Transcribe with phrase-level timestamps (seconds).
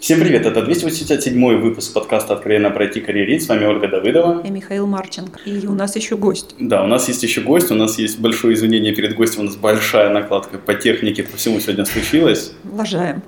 [0.00, 3.42] Всем привет, это 287 выпуск подкаста «Откровенно пройти карьерит».
[3.42, 4.42] С вами Ольга Давыдова.
[4.46, 5.40] И Михаил Марченко.
[5.44, 6.54] И у нас еще гость.
[6.60, 9.56] Да, у нас есть еще гость, у нас есть большое извинение перед гостем, у нас
[9.56, 12.52] большая накладка по технике, по всему сегодня случилось.
[12.72, 13.22] Лажаем.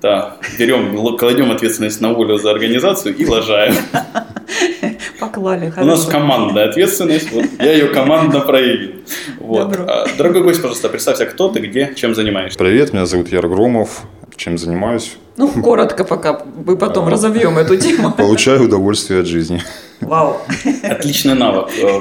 [0.00, 3.74] Да, берем, кладем ответственность на волю за организацию и лажаем.
[5.20, 5.82] Поклали, хорошо.
[5.82, 9.02] У нас командная ответственность, вот я ее командно проявил.
[9.38, 9.70] Вот.
[9.70, 9.84] Добро.
[9.86, 12.58] А, Дорогой гость, пожалуйста, представься, кто ты, где, чем занимаешься.
[12.58, 14.04] Привет, меня зовут Яр Громов.
[14.36, 15.16] Чем занимаюсь?
[15.36, 18.12] Ну, коротко пока, мы потом разовьем эту тему.
[18.12, 19.62] Получаю удовольствие от жизни.
[20.00, 20.36] Вау.
[20.82, 21.68] Отличный навык.
[21.78, 22.00] Э,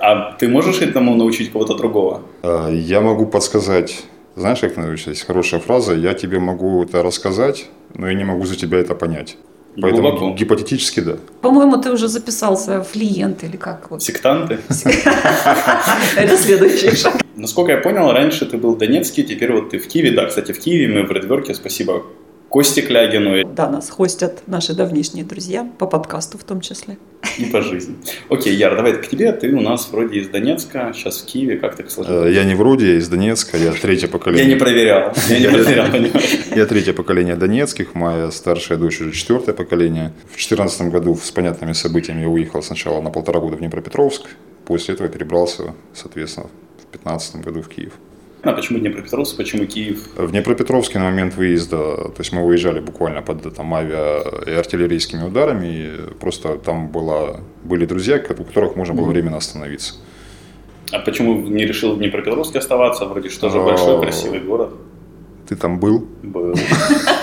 [0.00, 2.20] А ты можешь этому научить кого-то другого?
[2.42, 4.04] А, Я могу подсказать,
[4.36, 5.10] знаешь, как научиться?
[5.10, 8.94] Есть хорошая фраза, я тебе могу это рассказать, но я не могу за тебя это
[8.94, 9.36] понять.
[9.80, 10.34] Поэтому Глубоко.
[10.38, 11.16] гипотетически да.
[11.40, 13.90] По-моему, ты уже записался в клиент или как?
[13.90, 14.02] Вот.
[14.02, 14.58] Сектанты?
[16.16, 17.14] Это следующий шаг.
[17.36, 20.12] Насколько я понял, раньше ты был в Донецке, теперь вот ты в Киеве.
[20.12, 22.04] Да, кстати, в Киеве мы в Редверке, спасибо
[22.48, 26.98] Косте Клягину Да, нас хостят наши давнишние друзья, по подкасту в том числе.
[27.36, 27.96] и по жизни.
[28.28, 29.32] Окей, Яр, давай к тебе.
[29.32, 31.56] Ты у нас вроде из Донецка, сейчас в Киеве.
[31.56, 32.32] Как так Э, сложилось?
[32.32, 34.46] Я не вроде, я из Донецка, я третье Я поколение.
[34.46, 35.12] не проверял.
[35.28, 35.86] Я не проверял?
[36.54, 40.12] Я третье поколение донецких, моя старшая дочь уже четвертое поколение.
[40.26, 44.26] В 2014 году с понятными событиями я уехал сначала на полтора года в Днепропетровск,
[44.64, 46.46] после этого перебрался, соответственно,
[46.94, 47.92] 2015 году в Киев.
[48.42, 50.06] А почему Днепропетровск, почему Киев?
[50.16, 55.24] В Днепропетровске на момент выезда, то есть мы выезжали буквально под там, авиа и артиллерийскими
[55.24, 59.94] ударами, и просто там была, были друзья, у которых можно было временно остановиться.
[60.92, 63.06] А почему не решил в Днепропетровске оставаться?
[63.06, 64.74] Вроде что же А, большой красивый город.
[65.48, 66.06] Ты там был?
[66.22, 66.54] Был.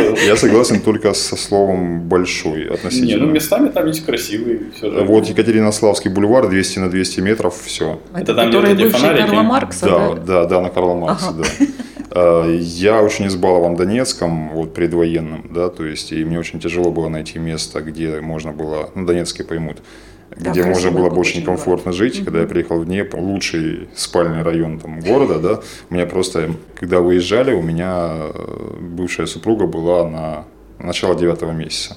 [0.26, 3.26] Я согласен только со словом «большой» Не, относительно.
[3.26, 4.60] ну местами там есть красивые.
[4.76, 5.00] Все же.
[5.04, 8.00] Вот Екатеринославский бульвар, 200 на 200 метров, все.
[8.14, 9.26] Это там, который где бывший фонарики?
[9.26, 10.14] Карла Маркса, Да, да?
[10.14, 11.42] да, да, на Карла Маркса, Ага.
[11.58, 11.66] да.
[12.12, 17.08] А, Я очень избалован Донецком, вот предвоенным, да, то есть, и мне очень тяжело было
[17.08, 19.76] найти место, где можно было, ну, донецкие поймут,
[20.40, 22.24] Да, где можно было был бы очень очень комфортно жить.
[22.24, 27.00] Когда я приехал в Днепр, лучший спальный район там города, да, у меня просто, когда
[27.00, 30.44] выезжали, у меня э, бывшая супруга была на
[30.78, 31.96] начало девятого месяца.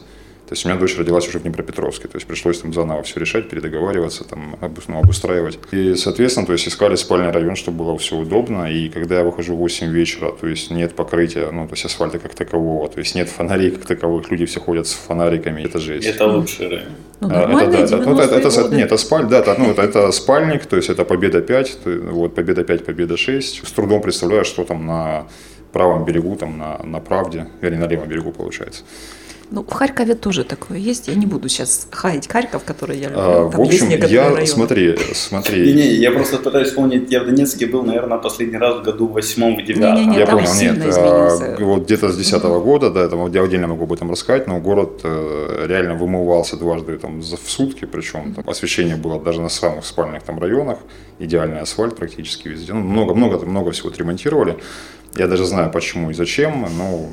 [0.53, 3.19] То есть у меня дочь родилась уже в Днепропетровске, то есть пришлось там заново все
[3.19, 4.55] решать, передоговариваться, там,
[4.87, 5.57] ну, обустраивать.
[5.71, 8.71] И, соответственно, то есть искали спальный район, чтобы было все удобно.
[8.71, 12.19] И когда я выхожу в 8 вечера, то есть нет покрытия, ну, то есть асфальта
[12.19, 16.07] как такового, то есть нет фонарей как таковых, люди все ходят с фонариками, это жесть.
[16.07, 16.91] Это лучший район.
[17.21, 18.75] Ну, А, это, да, это, ну, это, это, 90-е годы.
[18.75, 21.99] нет, это спаль, да, это, ну, это, это спальник, то есть это победа 5, то-
[22.11, 23.67] вот победа 5, победа 6.
[23.67, 25.25] С трудом представляю, что там на
[25.71, 28.83] правом берегу, там на, на правде, вернее, на левом берегу получается.
[29.53, 31.07] Ну, в Харькове тоже такое есть.
[31.07, 33.21] Я не буду сейчас хаять Харьков, который я люблю.
[33.21, 34.47] А, Там в общем, я, районы.
[34.47, 38.81] смотри, смотри, Не-не, я просто пытаюсь вспомнить, я в Донецке был, наверное, последний раз в
[38.81, 40.11] году в восьмом, в девятом.
[40.11, 43.67] Я там понял, нет, а, вот где-то с 2010 года, да, это вот я отдельно
[43.67, 48.33] могу об этом рассказать, но город э, реально вымывался дважды там за- в сутки, причем
[48.33, 50.79] там освещение было даже на самых спальных там районах,
[51.19, 54.57] идеальный асфальт практически везде, ну, много, много, много всего отремонтировали,
[55.15, 57.09] я даже знаю почему и зачем, но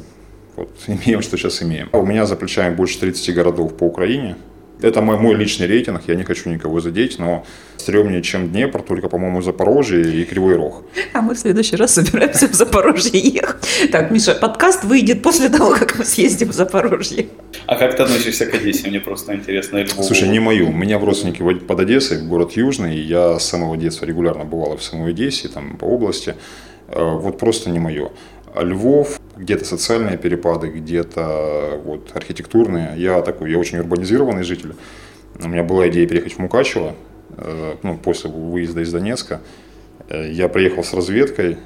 [0.60, 1.88] вот имеем, что сейчас имеем.
[1.92, 4.36] У меня за плечами больше 30 городов по Украине,
[4.82, 7.44] это мой, мой личный рейтинг, я не хочу никого задеть, но
[7.76, 10.84] стрёмнее, чем Днепр, только, по-моему, Запорожье и Кривой Рог.
[11.12, 13.90] А мы в следующий раз собираемся в Запорожье ехать.
[13.92, 17.26] Так, Миша, подкаст выйдет после того, как мы съездим в Запорожье.
[17.66, 18.88] А как ты относишься к Одессе?
[18.88, 19.78] Мне просто интересно.
[19.78, 20.02] Львову.
[20.02, 20.68] Слушай, не мою.
[20.70, 22.96] У меня в родственники под Одессой, город Южный.
[22.96, 26.34] и Я с самого детства регулярно бывал в самой Одессе, там по области.
[26.88, 28.10] Э, Вот просто не мое.
[28.54, 32.94] А Львов, где-то социальные перепады, где-то вот архитектурные.
[32.96, 34.74] Я такой, я очень урбанизированный житель.
[35.42, 36.94] У меня была идея переехать в Мукачево,
[37.38, 39.40] э, ну, после выезда из Донецка.
[40.08, 41.56] Э, Я приехал с разведкой,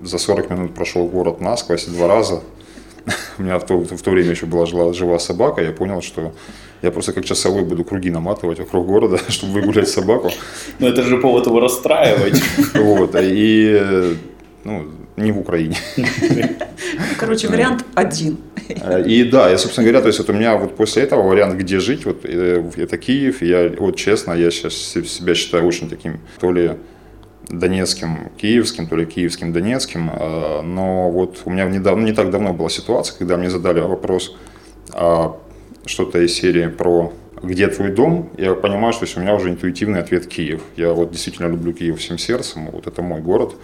[0.00, 2.42] за 40 минут прошел город насквозь два раза.
[3.38, 6.32] У меня в то, в то время еще была жила, жива собака, я понял, что
[6.82, 10.30] я просто как часовой буду круги наматывать вокруг города, чтобы выгулять собаку.
[10.78, 12.40] Ну это же повод его расстраивать.
[12.74, 14.16] Вот, и
[14.66, 14.84] ну,
[15.16, 15.76] не в Украине.
[17.18, 18.38] Короче, вариант один.
[18.68, 21.54] Э, И да, я, собственно говоря, то есть вот у меня вот после этого вариант,
[21.54, 26.18] где жить, вот э, это Киев, я вот честно, я сейчас себя считаю очень таким,
[26.40, 26.72] то ли
[27.48, 32.52] донецким, киевским, то ли киевским, донецким, э, но вот у меня недавно, не так давно
[32.52, 34.36] была ситуация, когда мне задали вопрос,
[34.92, 35.36] а,
[35.84, 40.26] что-то из серии про где твой дом, я понимаю, что у меня уже интуитивный ответ
[40.26, 40.62] Киев.
[40.76, 43.54] Я вот действительно люблю Киев всем сердцем, вот это мой город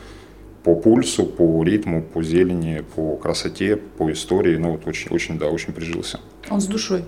[0.65, 5.49] по пульсу, по ритму, по зелени, по красоте, по истории, ну вот очень, очень, да,
[5.49, 6.21] очень прижился.
[6.51, 7.05] Он с душой.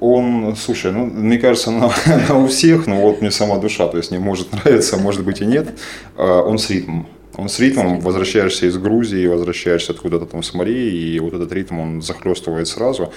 [0.00, 1.92] Он, слушай, ну, мне кажется, на,
[2.28, 5.40] на у всех, но вот мне сама душа, то есть не может нравиться, может быть
[5.40, 5.68] и нет.
[6.16, 7.06] А, Он с ритмом.
[7.36, 11.78] Он с ритмом, возвращаешься из Грузии, возвращаешься откуда-то там с Марии, и вот этот ритм,
[11.78, 13.10] он захлестывает сразу.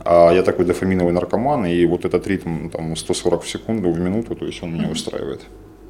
[0.00, 4.34] А я такой дофаминовый наркоман, и вот этот ритм там 140 в секунду, в минуту,
[4.34, 5.42] то есть он меня устраивает.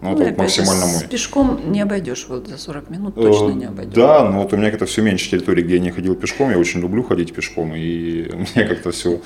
[0.03, 1.01] Ну, Ну, вот максимально мой.
[1.01, 3.95] С пешком не обойдешь, вот за 40 минут точно Э, не обойдешь.
[3.95, 6.51] Да, но вот у меня как-то все меньше территорий, где я не ходил пешком.
[6.51, 9.21] Я очень люблю ходить пешком, и у меня как-то все,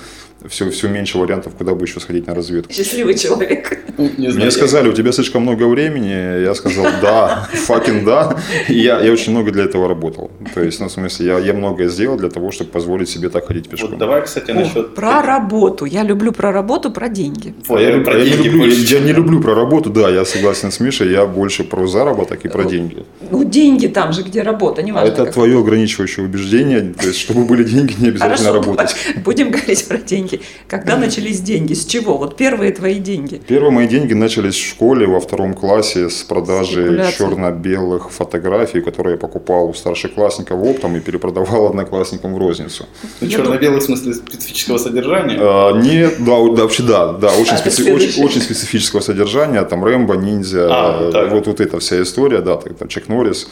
[0.47, 2.73] все, все меньше вариантов, куда бы еще сходить на разведку.
[2.73, 3.79] Счастливый человек.
[3.97, 6.43] Ну, не знаю, Мне сказали, у тебя слишком много времени.
[6.43, 8.37] Я сказал, да, fucking да.
[8.67, 10.29] И я, я очень много для этого работал.
[10.53, 13.47] То есть, ну, в смысле, я, я многое сделал для того, чтобы позволить себе так
[13.47, 13.91] ходить пешком.
[13.91, 14.95] Вот давай, кстати, О, насчет...
[14.95, 15.85] про работу.
[15.85, 17.53] Я люблю про работу, про деньги.
[17.69, 20.09] А я, я про я не деньги люблю, больше, я не люблю про работу, да,
[20.09, 23.03] я согласен с Мишей, я больше про заработок и про деньги.
[23.31, 25.07] Ну, деньги там же, где работа, А неважно.
[25.11, 25.33] это как.
[25.33, 28.95] твое ограничивающее убеждение, то есть, чтобы были деньги, не обязательно Хорошо, работать.
[29.25, 30.41] будем говорить про деньги.
[30.67, 31.73] Когда начались деньги?
[31.73, 32.17] С чего?
[32.17, 33.41] Вот первые твои деньги.
[33.47, 39.17] Первые мои деньги начались в школе во втором классе с продажи черно-белых фотографий, которые я
[39.19, 42.85] покупал у старшеклассников оптом и перепродавал одноклассникам в розницу.
[43.21, 45.37] Ну, черно-белый в смысле специфического содержания.
[45.39, 49.61] А, нет, да, да, вообще да, да, очень, А, это специ- очень, очень специфического содержания,
[49.63, 51.31] там Рэмбо, ниндзя, А, вот так.
[51.31, 53.47] вот, вот эта вся история, да, там, Чак Норрис.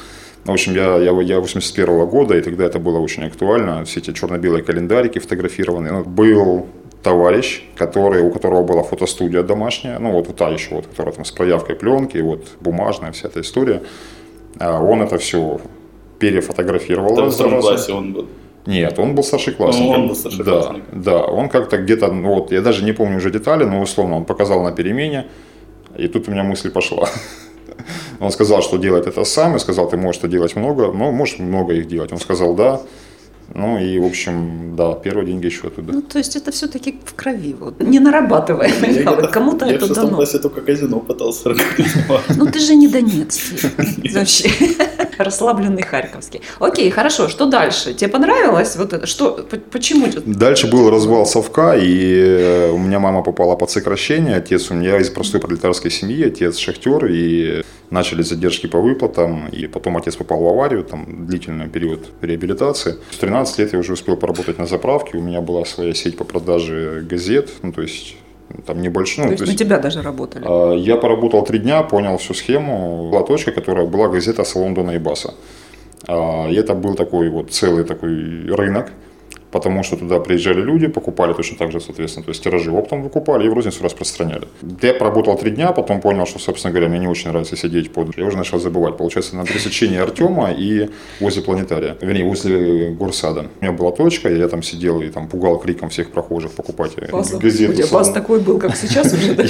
[0.45, 4.11] В общем, я, я, я 81 года, и тогда это было очень актуально, все эти
[4.11, 5.94] черно-белые календарики фотографированные.
[5.94, 6.67] Ну, был
[7.01, 11.31] товарищ, который, у которого была фотостудия домашняя, ну вот та еще, вот, которая там с
[11.31, 13.83] проявкой пленки, вот бумажная вся эта история.
[14.59, 15.59] А он это все
[16.19, 17.13] перефотографировал.
[17.13, 18.27] Это в втором классе он был.
[18.65, 19.88] Нет, он был старшеклассником.
[19.88, 20.83] Ну, он был старшеклассником.
[20.91, 24.15] Да, да, он как-то где-то, ну вот, я даже не помню уже детали, но условно
[24.15, 25.27] он показал на перемене,
[25.98, 27.10] и тут у меня мысль пошла.
[28.19, 31.40] Он сказал, что делает это сам, и сказал, ты можешь это делать много, ну, можешь
[31.40, 32.12] много их делать.
[32.12, 32.81] Он сказал, да.
[33.55, 35.94] Ну и, в общем, да, первые деньги еще оттуда.
[35.94, 37.55] Ну, то есть это все-таки в крови.
[37.59, 37.79] Вот.
[37.81, 39.31] Не нарабатываемый Я навык.
[39.31, 40.17] Кому-то я это в шестом дано.
[40.17, 42.23] классе только казино пытался организовать.
[42.35, 43.69] Ну, ты же не донецкий.
[44.13, 44.50] Вообще.
[45.17, 46.41] Расслабленный харьковский.
[46.59, 47.27] Окей, хорошо.
[47.29, 47.94] Что дальше?
[47.94, 49.05] Тебе понравилось вот это?
[49.05, 49.45] Что?
[49.71, 50.07] Почему?
[50.25, 54.38] Дальше был развал совка, и э, у меня мама попала под сокращение.
[54.38, 59.67] Отец у меня из простой пролетарской семьи, отец шахтер, и начались задержки по выплатам, и
[59.67, 62.95] потом отец попал в аварию, там длительный период реабилитации.
[63.11, 66.24] В 13 лет я уже успел поработать на заправке, у меня была своя сеть по
[66.24, 68.16] продаже газет, ну то есть
[68.66, 70.44] там небольшой, То ну, есть на тебя даже работали.
[70.48, 73.10] а, Я поработал три дня, понял всю схему.
[73.10, 75.34] Была точка, которая была газета «Салон Дона и Баса».
[76.07, 78.92] А, И это был такой вот целый такой рынок,
[79.53, 83.45] потому что туда приезжали люди, покупали точно так же, соответственно, то есть тиражи оптом выкупали
[83.45, 84.47] и в розницу распространяли.
[84.81, 88.17] Я проработал три дня, потом понял, что, собственно говоря, мне не очень нравится сидеть под...
[88.17, 88.97] Я уже начал забывать.
[88.97, 90.89] Получается, на пересечении Артема и
[91.19, 93.45] возле планетария, вернее, возле горсада.
[93.61, 97.11] У меня была точка, я там сидел и там пугал криком всех прохожих покупать э,
[97.11, 97.73] Бас, у газету.
[97.73, 98.03] тебя «Салон».
[98.03, 99.33] бас такой был, как сейчас уже.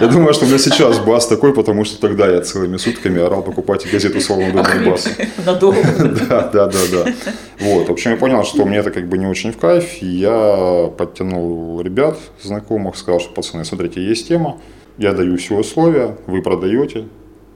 [0.00, 3.42] Я думаю, что у меня сейчас бас такой, потому что тогда я целыми сутками орал
[3.42, 5.08] покупать газету «Салон Дома и бас».
[5.46, 5.78] Надолго.
[6.28, 7.12] Да, да, да, да.
[7.60, 10.06] Вот, в общем, я понял, что мне это как бы не очень в кайф, и
[10.06, 14.58] я подтянул ребят, знакомых, сказал, что, пацаны, смотрите, есть тема,
[14.98, 17.04] я даю все условия, вы продаете,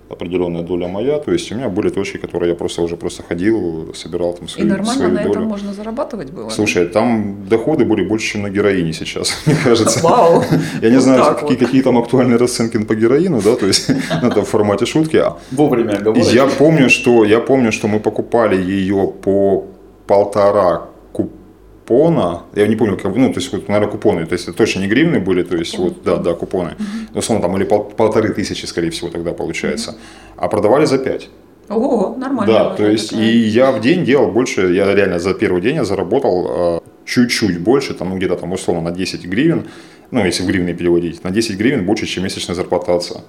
[0.09, 3.95] определенная доля моя, то есть у меня были точки, которые я просто уже просто ходил,
[3.95, 5.31] собирал там И свою, нормально свою на долю.
[5.31, 6.51] этом можно зарабатывать было?
[6.51, 10.01] Слушай, там доходы были больше, чем на героине сейчас, мне кажется.
[10.03, 10.43] Вау.
[10.83, 11.59] Я не Вот знаю, какие, вот.
[11.67, 13.89] какие там актуальные расценки по героину, да, то есть
[14.23, 15.23] это в формате шутки.
[15.53, 16.01] Вовремя.
[16.17, 19.67] Я помню, что я помню, что мы покупали ее по
[20.11, 22.43] полтора купона.
[22.57, 24.89] Я не помню, как, ну, то есть, вот, наверное, купоны, то есть, это точно не
[24.89, 26.71] гривны были, то есть, вот, да, да, купоны.
[27.15, 29.95] Ну, условно, там, или пол- полторы тысячи, скорее всего, тогда получается.
[30.37, 31.29] А продавали за пять.
[31.69, 32.53] Ого, нормально.
[32.53, 33.31] Да, то есть, такая.
[33.31, 37.61] и я в день делал больше, я реально за первый день я заработал э, чуть-чуть
[37.61, 39.63] больше, там, ну, где-то там, условно, на 10 гривен,
[40.11, 43.21] ну, если в гривны переводить, на 10 гривен больше, чем месячная зарплата отца.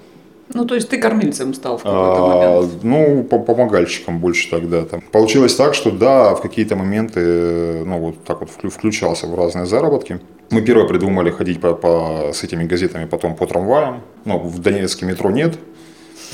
[0.54, 2.84] Ну, то есть ты кормильцем стал в какой-то А, момент.
[2.84, 4.84] ну, по- помогальщиком больше тогда.
[4.86, 5.02] Там.
[5.12, 9.36] Получилось так, что да, в какие-то моменты, э, ну, вот так вот вклю- включался в
[9.36, 10.20] разные заработки.
[10.50, 14.02] Мы первое придумали ходить по, по- с этими газетами потом по трамваям.
[14.26, 15.58] Ну, в Донецке метро нет,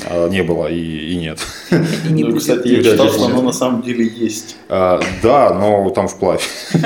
[0.06, 1.38] а, не было и, и нет.
[1.70, 2.40] И не Ну, будет.
[2.40, 4.56] кстати, я читал, что оно на самом деле есть.
[4.68, 6.48] А, Да, но там вплавь.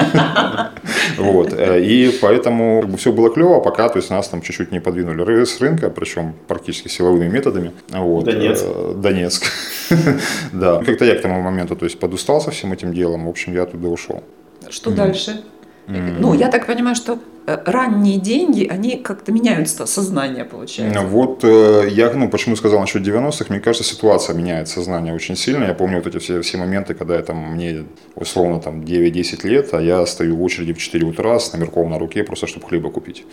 [1.19, 1.53] Вот.
[1.53, 5.61] э, И поэтому все было клево, пока то есть, нас там чуть-чуть не подвинули с
[5.61, 7.73] рынка, причем практически силовыми методами.
[7.91, 8.25] Вот.
[8.25, 8.65] Донецк.
[8.67, 9.45] Э, Донецк.
[10.53, 10.83] Да.
[10.85, 13.27] Как-то я к тому моменту то есть, подустал со всем этим делом.
[13.27, 14.23] В общем, я оттуда ушел.
[14.71, 15.43] Что дальше?
[15.87, 21.01] Ну, я так понимаю, что э, ранние деньги, они как-то меняют ста- сознание, получается.
[21.03, 25.37] Ну, Вот э, я, ну, почему сказал насчет 90-х, мне кажется, ситуация меняет сознание очень
[25.37, 25.65] сильно.
[25.65, 27.85] Я помню вот эти все, все моменты, когда я, там, мне
[28.15, 31.99] условно там 9-10 лет, а я стою в очереди в 4 утра с номерком на
[31.99, 33.25] руке, просто чтобы хлеба купить.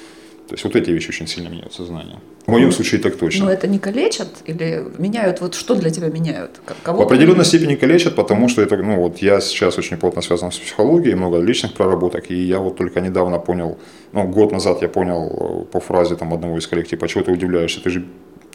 [0.50, 2.18] То есть вот эти вещи очень сильно меняют сознание.
[2.48, 3.46] В моем случае так точно.
[3.46, 5.42] Но это не калечат или меняют?
[5.42, 6.60] Вот что для тебя меняют?
[6.82, 10.52] Кого В определенной степени калечат, потому что это, ну вот я сейчас очень плотно связан
[10.52, 13.78] с психологией, много личных проработок, и я вот только недавно понял,
[14.12, 17.32] ну год назад я понял э, по фразе там одного из коллег, типа, чего ты
[17.32, 18.04] удивляешься, ты же,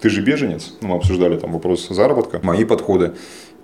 [0.01, 3.13] ты же беженец, ну, мы обсуждали там вопрос заработка, мои подходы,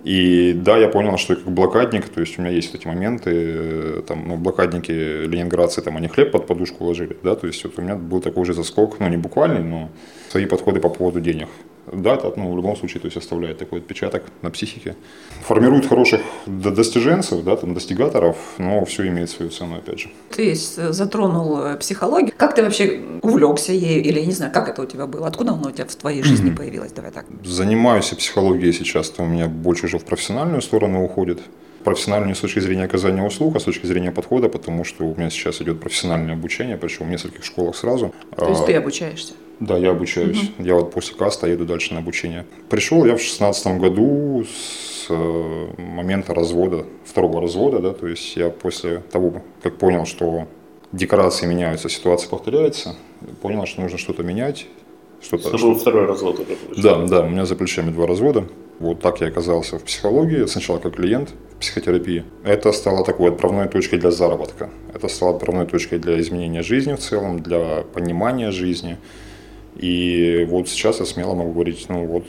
[0.03, 3.31] и да, я понял, что я как блокадник, то есть у меня есть эти моменты,
[3.33, 7.73] э, там, ну, блокадники ленинградцы, там, они хлеб под подушку ложили, да, то есть вот
[7.77, 9.89] у меня был такой же заскок, ну, не буквальный, но
[10.29, 11.49] свои подходы по поводу денег.
[11.91, 14.95] Да, это, ну, в любом случае, то есть оставляет такой отпечаток на психике.
[15.43, 20.09] Формирует хороших до- достиженцев, да, там, достигаторов, но все имеет свою цену, опять же.
[20.29, 22.31] Ты затронул э, психологию.
[22.37, 24.03] Как ты вообще увлекся ею?
[24.03, 25.27] Или я не знаю, как это у тебя было?
[25.27, 26.91] Откуда оно у тебя в твоей жизни появилось?
[26.91, 27.25] Давай так.
[27.43, 31.39] Занимаюсь психологией сейчас, то у меня больше уже в профессиональную сторону уходит.
[31.83, 35.15] Профессионально не с точки зрения оказания услуг, а с точки зрения подхода, потому что у
[35.15, 38.13] меня сейчас идет профессиональное обучение, причем в нескольких школах сразу.
[38.35, 39.33] То есть А, ты обучаешься?
[39.59, 40.51] Да, я обучаюсь.
[40.57, 42.45] Я вот после каста еду дальше на обучение.
[42.69, 48.49] Пришел я в шестнадцатом году с э, момента развода, второго развода, да, то есть я
[48.49, 50.47] после того, как понял, что
[50.91, 52.95] декорации меняются, ситуация повторяется,
[53.41, 54.65] понял, что нужно что-то менять,
[55.21, 56.81] что-то, Это был второй развод уже получается.
[56.81, 58.47] да, да, у меня за плечами два развода.
[58.79, 62.23] Вот так я оказался в психологии, сначала как клиент в психотерапии.
[62.43, 64.71] Это стало такой отправной точкой для заработка.
[64.93, 68.97] Это стало отправной точкой для изменения жизни в целом, для понимания жизни.
[69.75, 72.25] И вот сейчас я смело могу говорить, ну вот,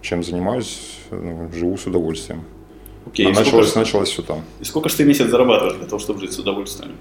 [0.00, 2.44] чем занимаюсь, ну, живу с удовольствием.
[3.06, 4.42] Окей, а началось, сколько, началось все там.
[4.60, 6.92] и сколько же ты месяц зарабатываешь для того, чтобы жить с удовольствием?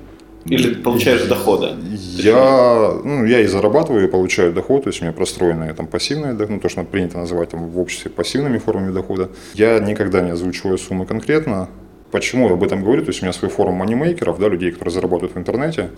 [0.46, 1.72] Или получаешь доходы?
[2.18, 6.34] Я, ну, я и зарабатываю, и получаю доход, то есть у меня простроенные там пассивные
[6.34, 9.30] доходы, ну, то, что принято называть там, в обществе пассивными формами дохода.
[9.56, 11.70] Я никогда не озвучиваю суммы конкретно.
[12.12, 13.02] Почему я об этом говорю?
[13.02, 15.90] То есть у меня свой форум манимейкеров, да, людей, которые зарабатывают в интернете,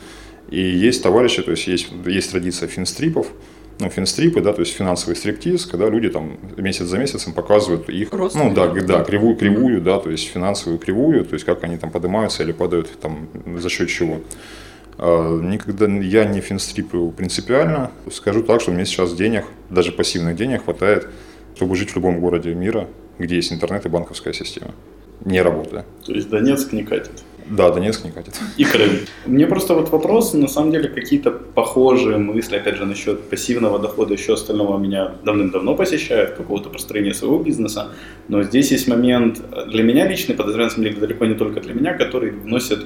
[0.50, 3.27] и есть товарищи, то есть есть, есть традиция финстрипов,
[3.80, 8.12] ну, финстрипы, да, то есть финансовый стриптиз, когда люди там месяц за месяцем показывают их,
[8.12, 8.74] ну, Родственников.
[8.88, 12.44] да, да, кривую, кривую, да, то есть финансовую кривую, то есть как они там поднимаются
[12.44, 14.22] или падают там за счет чего.
[14.98, 17.92] А, Никогда я не финстрипаю принципиально.
[18.12, 21.08] Скажу так, что мне сейчас денег, даже пассивных денег хватает,
[21.56, 22.88] чтобы жить в любом городе мира,
[23.20, 24.72] где есть интернет и банковская система,
[25.24, 25.86] не работая.
[26.06, 27.24] То есть Донецк не катит.
[27.50, 28.34] Да, Донецк не катит.
[28.58, 28.89] И Крым.
[29.25, 34.13] Мне просто вот вопрос, на самом деле, какие-то похожие мысли, опять же, насчет пассивного дохода,
[34.13, 37.88] еще остального меня давным-давно посещают, какого-то построения своего бизнеса.
[38.27, 41.74] Но здесь есть момент, для меня личный, подозреваю, на самом деле, далеко не только для
[41.74, 42.86] меня, который вносит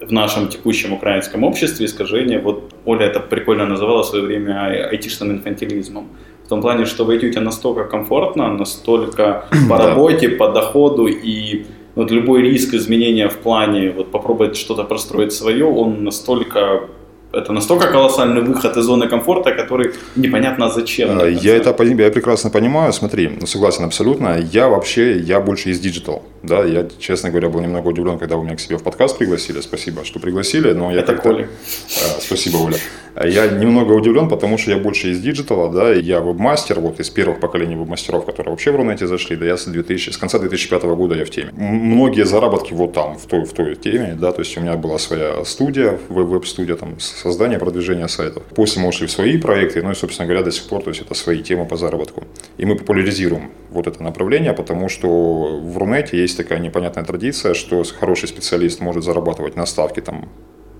[0.00, 2.38] в нашем текущем украинском обществе искажение.
[2.40, 6.08] Вот Оля это прикольно называла в свое время ай- айтишным инфантилизмом.
[6.44, 11.06] В том плане, что в IT у тебя настолько комфортно, настолько по работе, по доходу
[11.06, 16.88] и вот любой риск изменения в плане вот попробовать что-то простроить свое, он настолько
[17.32, 21.18] это настолько колоссальный выход из зоны комфорта, который непонятно зачем.
[21.18, 21.26] А.
[21.26, 22.92] Я это я прекрасно понимаю.
[22.92, 24.38] Смотри, ну, согласен абсолютно.
[24.38, 26.22] Я вообще, я больше из digital.
[26.42, 29.60] Да, я, честно говоря, был немного удивлен, когда вы меня к себе в подкаст пригласили.
[29.60, 30.72] Спасибо, что пригласили.
[30.72, 31.48] Но я Это Коля.
[31.88, 32.76] А, Спасибо, Оля.
[33.14, 36.98] А Я немного удивлен, потому что я больше из digital а, да, я веб-мастер, вот
[37.00, 40.38] из первых поколений веб-мастеров, которые вообще в Рунете зашли, да, я с, 2000, с конца
[40.38, 41.50] 2005 года я в теме.
[41.52, 44.98] Многие заработки вот там, в той, в той теме, да, то есть у меня была
[44.98, 48.42] своя студия, веб- веб-студия, там, создание, продвижение сайтов.
[48.54, 51.02] После мы ушли в свои проекты, ну и, собственно говоря, до сих пор, то есть
[51.02, 52.24] это свои темы по заработку.
[52.56, 57.82] И мы популяризируем вот это направление, потому что в Рунете есть такая непонятная традиция, что
[58.00, 60.28] хороший специалист может зарабатывать на ставке там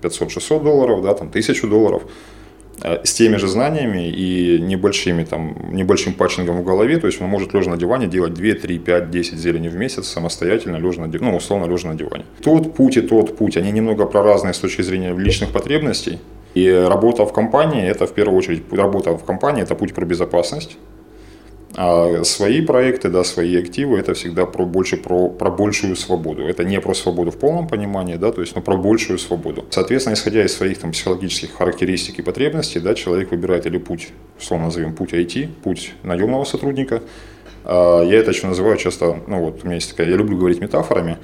[0.03, 2.03] 500-600 долларов, да, там 1000 долларов,
[2.81, 7.27] э, с теми же знаниями и небольшими, там, небольшим патчингом в голове, то есть он
[7.27, 11.07] может лежа на диване делать 2, 3, 5, 10 зелени в месяц самостоятельно, лежа на,
[11.07, 12.25] ну, условно лежа на диване.
[12.43, 16.19] Тот путь и тот путь, они немного проразные с точки зрения личных потребностей,
[16.55, 20.77] и работа в компании, это в первую очередь, работа в компании, это путь про безопасность,
[21.75, 26.47] а свои проекты, да, свои активы, это всегда про больше про, про большую свободу.
[26.47, 29.65] Это не про свободу в полном понимании, да, то есть, но про большую свободу.
[29.71, 34.67] Соответственно, исходя из своих там психологических характеристик и потребностей, да, человек выбирает или путь, условно
[34.67, 37.01] назовем, путь IT, путь наемного сотрудника.
[37.63, 40.61] А, Я это еще называю часто, ну вот у меня есть такая, я люблю говорить
[40.61, 41.17] метафорами.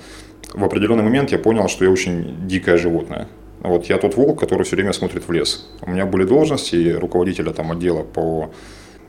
[0.53, 3.27] В определенный момент я понял, что я очень дикое животное.
[3.61, 5.69] Вот я тот волк, который все время смотрит в лес.
[5.81, 8.51] У меня были должности руководителя там отдела по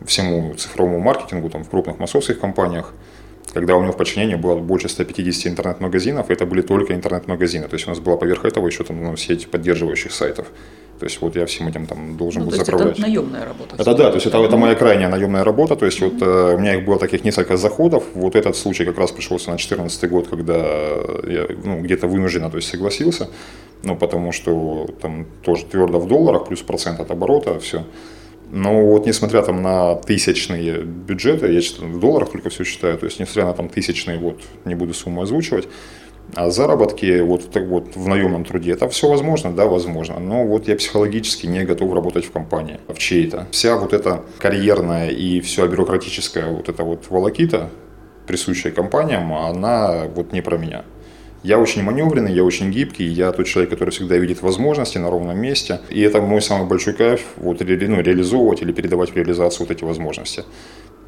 [0.04, 2.92] всему цифровому маркетингу там, в крупных массовских компаниях,
[3.52, 7.66] когда у него в подчинении было больше 150 интернет-магазинов, это были только интернет-магазины.
[7.68, 10.46] То есть у нас была поверх этого еще там, ну, сеть поддерживающих сайтов.
[11.00, 12.98] То есть вот я всем этим там должен Ну, был то заправлять.
[12.98, 13.74] это наемная работа.
[13.78, 15.74] Это да, то есть это, это моя крайняя наемная работа.
[15.74, 18.04] То есть вот э, у меня их было таких несколько заходов.
[18.14, 22.58] Вот этот случай как раз пришелся на 2014 год, когда я ну, где-то вынужденно то
[22.58, 23.28] есть, согласился.
[23.82, 27.84] ну, потому что там тоже твердо в долларах, плюс процент от оборота, все.
[28.50, 33.06] Но вот несмотря там на тысячные бюджеты, я считаю, в долларах только все считаю, то
[33.06, 35.68] есть несмотря на там тысячные, вот не буду сумму озвучивать,
[36.34, 40.18] а заработки вот, так вот в наемном труде, это все возможно, да, возможно.
[40.18, 43.46] Но вот я психологически не готов работать в компании, в чьей-то.
[43.50, 47.70] Вся вот эта карьерная и вся бюрократическая вот эта вот волокита,
[48.26, 50.84] присущая компаниям, она вот не про меня.
[51.42, 55.38] Я очень маневренный, я очень гибкий, я тот человек, который всегда видит возможности на ровном
[55.38, 55.80] месте.
[55.88, 59.74] И это мой самый большой кайф, вот, ре, ну, реализовывать или передавать в реализацию вот
[59.74, 60.44] эти возможности.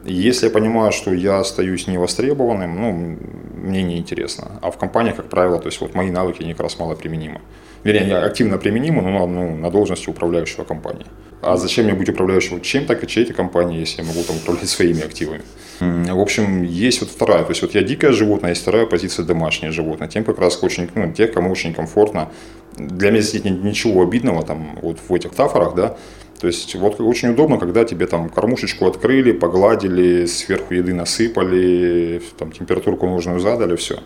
[0.05, 3.19] Если я понимаю, что я остаюсь невостребованным, ну,
[3.63, 4.59] мне неинтересно.
[4.63, 7.41] А в компании, как правило, то есть вот мои навыки они как раз мало применимы.
[7.85, 11.07] Вернее, они активно применимы, но ну, на должности управляющего компании.
[11.41, 15.43] А зачем мне быть управляющим чем-то, чьей-то компанией, если я могу там управлять своими активами?
[15.81, 19.73] В общем, есть вот вторая, то есть вот я дикое животное, есть вторая позиция домашнее
[19.73, 20.07] животное.
[20.07, 22.29] Тем как раз очень, ну, те, кому очень комфортно.
[22.77, 25.97] Для меня здесь нет ничего обидного там вот в этих тафорах, да,
[26.43, 32.51] то есть вот очень удобно, когда тебе там кормушечку открыли, погладили, сверху еды насыпали, там
[32.51, 34.01] температурку нужную задали, все.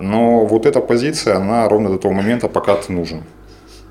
[0.00, 3.22] Но вот эта позиция, она ровно до того момента, пока ты нужен.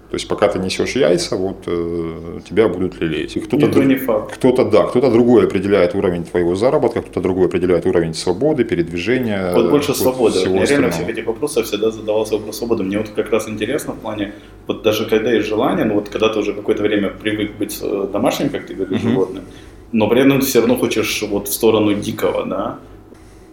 [0.09, 3.33] То есть пока ты несешь яйца, вот э, тебя будут лелеять.
[3.33, 4.35] кто-то, друг, не факт.
[4.35, 9.51] кто-то, да, кто-то другой определяет уровень твоего заработка, кто-то другой определяет уровень свободы, передвижения.
[9.53, 10.39] Вот больше вот свободы.
[10.39, 12.83] Я реально всех этих вопросов всегда задавался вопрос свободы.
[12.83, 14.33] Мне вот как раз интересно в плане,
[14.67, 18.07] вот даже когда есть желание, ну вот когда ты уже какое-то время привык быть э,
[18.13, 19.09] домашним, как ты говоришь, mm-hmm.
[19.09, 19.43] животным,
[19.91, 22.79] но при этом ты все равно хочешь вот в сторону дикого, да,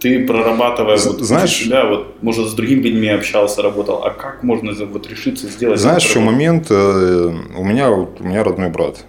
[0.02, 4.72] ты прорабатывая вот знаешь, себя, вот, может, с другими людьми общался, работал, а как можно
[4.86, 5.78] вот решиться сделать?
[5.78, 9.04] Знаешь, еще момент, э, у меня, у меня родной брат.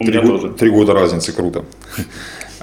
[0.00, 0.52] У три, меня тоже.
[0.54, 1.64] Три года разницы, круто.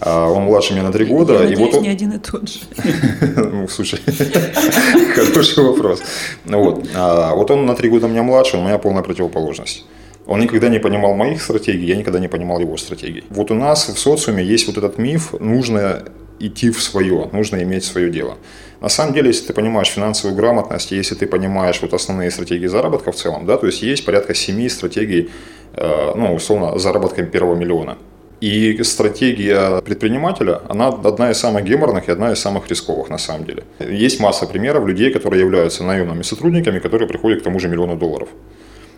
[0.03, 1.33] А он младше меня на три года.
[1.33, 1.83] Я и надеюсь, вот он...
[1.83, 2.59] не один и тот же.
[3.35, 3.99] ну, слушай,
[5.15, 6.01] хороший вопрос.
[6.43, 6.87] Вот.
[6.95, 9.85] А, вот он на три года меня младше, у меня полная противоположность.
[10.25, 13.25] Он никогда не понимал моих стратегий, я никогда не понимал его стратегий.
[13.29, 16.03] Вот у нас в социуме есть вот этот миф, нужно
[16.47, 18.37] идти в свое, нужно иметь свое дело.
[18.81, 23.11] На самом деле, если ты понимаешь финансовую грамотность, если ты понимаешь вот основные стратегии заработка
[23.11, 25.29] в целом, да, то есть есть порядка семи стратегий,
[25.75, 27.97] э, ну, условно, заработка первого миллиона.
[28.41, 33.45] И стратегия предпринимателя, она одна из самых геморных и одна из самых рисковых на самом
[33.45, 33.63] деле.
[33.79, 38.29] Есть масса примеров людей, которые являются наемными сотрудниками, которые приходят к тому же миллиону долларов.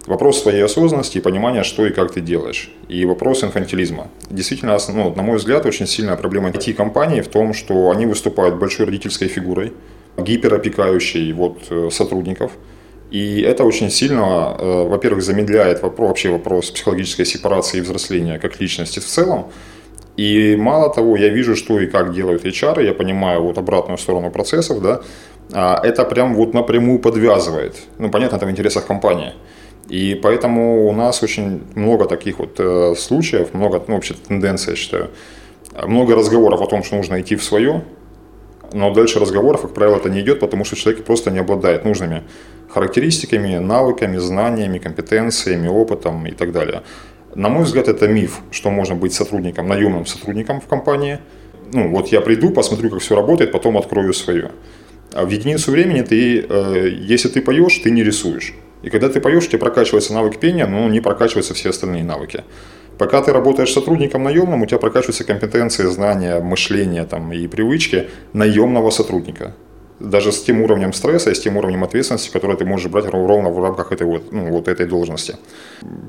[0.05, 2.69] Вопрос своей осознанности и понимания, что и как ты делаешь.
[2.89, 4.07] И вопрос инфантилизма.
[4.29, 8.85] Действительно, ну, на мой взгляд, очень сильная проблема IT-компаний в том, что они выступают большой
[8.85, 9.71] родительской фигурой,
[10.17, 12.51] гиперопекающей вот, э, сотрудников.
[13.11, 18.59] И это очень сильно, э, во-первых, замедляет вопрос, вообще вопрос психологической сепарации и взросления как
[18.59, 19.45] личности в целом.
[20.17, 24.31] И мало того, я вижу, что и как делают HR, я понимаю вот обратную сторону
[24.31, 25.01] процессов, да,
[25.53, 27.75] а это прям вот напрямую подвязывает.
[27.99, 29.31] Ну, понятно, это в интересах компании.
[29.89, 34.75] И поэтому у нас очень много таких вот э, случаев, много, ну, вообще тенденций, я
[34.75, 35.09] считаю.
[35.85, 37.83] Много разговоров о том, что нужно идти в свое,
[38.73, 42.23] но дальше разговоров, как правило, это не идет, потому что человек просто не обладает нужными
[42.69, 46.81] характеристиками, навыками, знаниями, компетенциями, опытом и так далее.
[47.35, 51.19] На мой взгляд, это миф, что можно быть сотрудником, наемным сотрудником в компании.
[51.71, 54.51] Ну, вот я приду, посмотрю, как все работает, потом открою свое.
[55.13, 58.53] А в единицу времени ты, э, если ты поешь, ты не рисуешь.
[58.83, 62.43] И когда ты поешь, у тебя прокачивается навык пения, но не прокачиваются все остальные навыки.
[62.97, 68.91] Пока ты работаешь сотрудником наемным, у тебя прокачиваются компетенции, знания, мышление там, и привычки наемного
[68.91, 69.55] сотрудника.
[69.99, 73.49] Даже с тем уровнем стресса и с тем уровнем ответственности, который ты можешь брать ровно
[73.49, 75.37] в рамках этой, вот, ну, вот этой должности.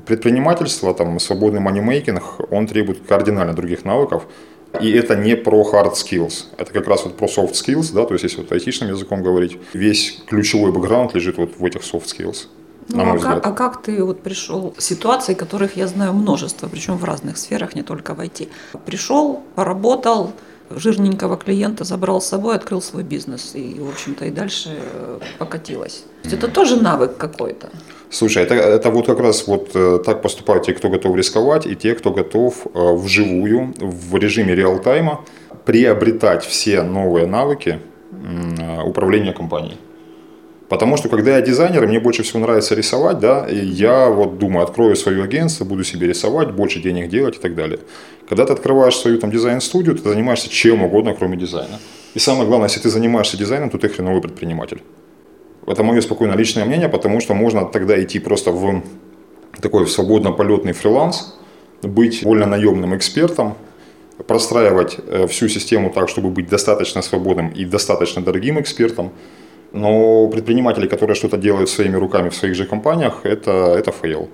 [0.05, 4.23] Предпринимательство, там, свободный манимейкинг, он требует кардинально других навыков.
[4.81, 8.13] И это не про hard skills, это как раз вот про soft skills, да, то
[8.13, 12.47] есть если вот айтишным языком говорить, весь ключевой бэкграунд лежит вот в этих soft skills.
[12.89, 14.73] Ну, а, как, а как ты вот пришел?
[14.77, 18.47] Ситуаций, которых я знаю множество, причем в разных сферах, не только в IT.
[18.85, 20.33] Пришел, поработал,
[20.69, 23.51] жирненького клиента забрал с собой, открыл свой бизнес.
[23.55, 26.03] И, в общем-то, и дальше э, покатилось.
[26.23, 27.69] То есть это тоже навык какой-то.
[28.09, 31.75] Слушай, это, это вот как раз вот э, так поступают те, кто готов рисковать, и
[31.75, 35.25] те, кто готов э, вживую, в режиме реал-тайма
[35.65, 37.79] приобретать все новые навыки
[38.85, 39.77] управления компанией.
[40.69, 44.63] Потому что когда я дизайнер, мне больше всего нравится рисовать, да, и я вот думаю,
[44.63, 47.79] открою свое агентство, буду себе рисовать, больше денег делать и так далее.
[48.27, 51.79] Когда ты открываешь свою там дизайн-студию, ты занимаешься чем угодно, кроме дизайна.
[52.15, 54.81] И самое главное, если ты занимаешься дизайном, то ты хреновый предприниматель.
[55.67, 58.81] Это мое спокойно личное мнение, потому что можно тогда идти просто в
[59.61, 61.35] такой свободно-полетный фриланс,
[61.83, 63.55] быть вольно наемным экспертом,
[64.27, 69.11] простраивать э, всю систему так, чтобы быть достаточно свободным и достаточно дорогим экспертом,
[69.75, 74.29] Но предприниматели, которые что-то делают своими руками в своих же компаниях, это, это fail.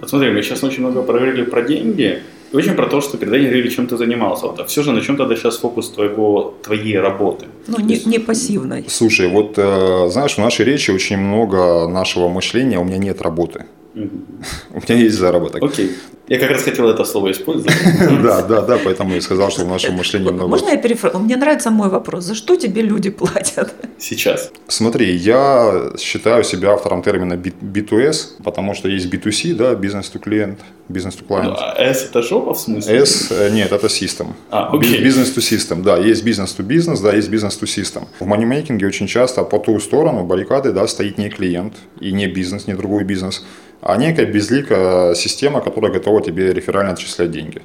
[0.00, 2.22] Вот смотри, мы сейчас очень много проговорили про деньги,
[2.52, 4.46] и очень про то, что когда не говорили, чем ты занимался.
[4.46, 7.46] Вот, а все же на чем тогда сейчас фокус твоего, твоей работы?
[7.68, 8.84] Ну, не, не пассивной.
[8.88, 13.66] Слушай, вот э, знаешь, в нашей речи очень много нашего мышления, у меня нет работы.
[13.94, 15.62] У меня есть заработок.
[15.62, 15.90] Окей.
[16.30, 17.74] Я как раз хотел это слово использовать.
[18.22, 20.46] Да, да, да, поэтому я сказал, что в нашем мышлении много...
[20.46, 21.24] Можно я перефразирую?
[21.24, 22.24] Мне нравится мой вопрос.
[22.24, 23.74] За что тебе люди платят?
[23.98, 24.52] Сейчас.
[24.68, 30.60] Смотри, я считаю себя автором термина B2S, потому что есть B2C, да, бизнес to клиент,
[30.88, 31.56] бизнес to client.
[31.58, 32.98] А S это жопа в смысле?
[33.02, 34.28] S, э, нет, это system.
[34.50, 35.02] А, окей.
[35.02, 38.04] Бизнес to system, да, есть бизнес to бизнес, да, есть бизнес to system.
[38.20, 42.68] В манимейкинге очень часто по ту сторону баррикады, да, стоит не клиент и не бизнес,
[42.68, 43.42] не другой бизнес,
[43.82, 47.62] а некая безликая система, которая готова тебе реферально отчислять деньги.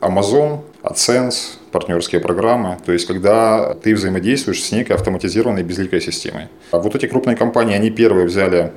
[0.00, 6.48] Amazon, AdSense, партнерские программы, то есть когда ты взаимодействуешь с некой автоматизированной безликой системой.
[6.72, 8.72] А вот эти крупные компании, они первые взяли,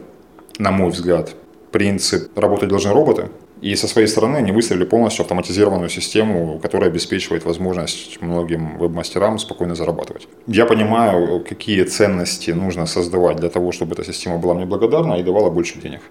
[0.59, 1.35] на мой взгляд,
[1.71, 3.29] принцип «работать должны роботы»,
[3.61, 9.75] и со своей стороны они выстроили полностью автоматизированную систему, которая обеспечивает возможность многим веб-мастерам спокойно
[9.75, 10.27] зарабатывать.
[10.45, 15.23] Я понимаю, какие ценности нужно создавать для того, чтобы эта система была мне благодарна и
[15.23, 16.01] давала больше денег.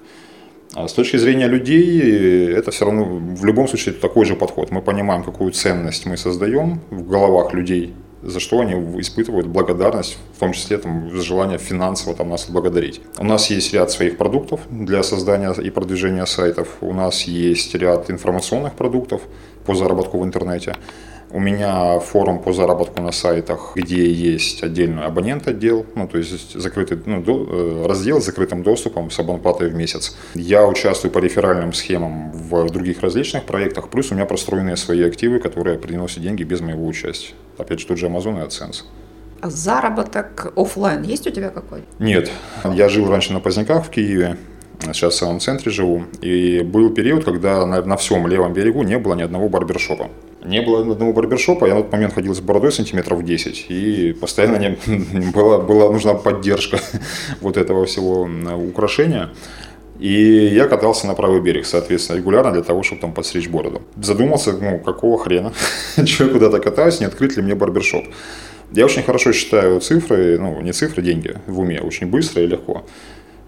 [0.76, 4.70] А с точки зрения людей, это все равно в любом случае такой же подход.
[4.70, 10.38] Мы понимаем, какую ценность мы создаем в головах людей, за что они испытывают благодарность, в
[10.38, 13.00] том числе там, желание финансово там, нас благодарить.
[13.18, 16.68] У нас есть ряд своих продуктов для создания и продвижения сайтов.
[16.82, 19.22] У нас есть ряд информационных продуктов
[19.64, 20.76] по заработку в интернете.
[21.30, 26.58] У меня форум по заработку на сайтах, где есть отдельный абонент отдел, ну, то есть
[26.58, 30.16] закрытый ну, до, э, раздел с закрытым доступом с абонплатой в месяц.
[30.34, 35.40] Я участвую по реферальным схемам в других различных проектах, плюс у меня простроенные свои активы,
[35.40, 37.34] которые приносят деньги без моего участия.
[37.58, 38.84] Опять же, тот же Amazon и AdSense.
[39.40, 41.82] А заработок офлайн есть у тебя какой?
[41.98, 42.30] Нет.
[42.64, 44.36] Я жил раньше на Поздняках в Киеве,
[44.92, 46.04] сейчас в самом центре живу.
[46.20, 50.08] И был период, когда на, на всем левом берегу не было ни одного барбершопа.
[50.44, 54.12] Не было ни одного барбершопа, я на тот момент ходил с бородой сантиметров 10, и
[54.12, 56.78] постоянно не, была, была нужна поддержка
[57.40, 58.28] вот этого всего
[58.68, 59.30] украшения.
[59.98, 63.82] И я катался на правый берег, соответственно, регулярно для того, чтобы там подстричь бороду.
[64.00, 65.52] Задумался, ну, какого хрена,
[66.04, 68.04] что я куда-то катаюсь, не открыть ли мне барбершоп.
[68.72, 72.84] Я очень хорошо считаю цифры, ну, не цифры, деньги в уме, очень быстро и легко.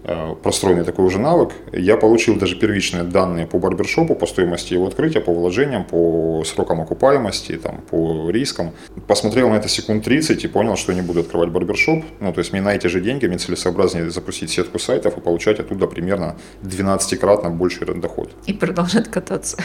[0.03, 1.51] Э, простроенный такой уже навык.
[1.73, 6.79] Я получил даже первичные данные по барбершопу, по стоимости его открытия, по вложениям, по срокам
[6.79, 8.71] окупаемости, там, по рискам.
[9.07, 12.03] Посмотрел на это секунд 30 и понял, что не буду открывать барбершоп.
[12.21, 15.59] Ну, то есть мне на эти же деньги мне целесообразнее запустить сетку сайтов и получать
[15.59, 18.31] оттуда примерно 12-кратно больший доход.
[18.45, 19.57] И продолжать кататься.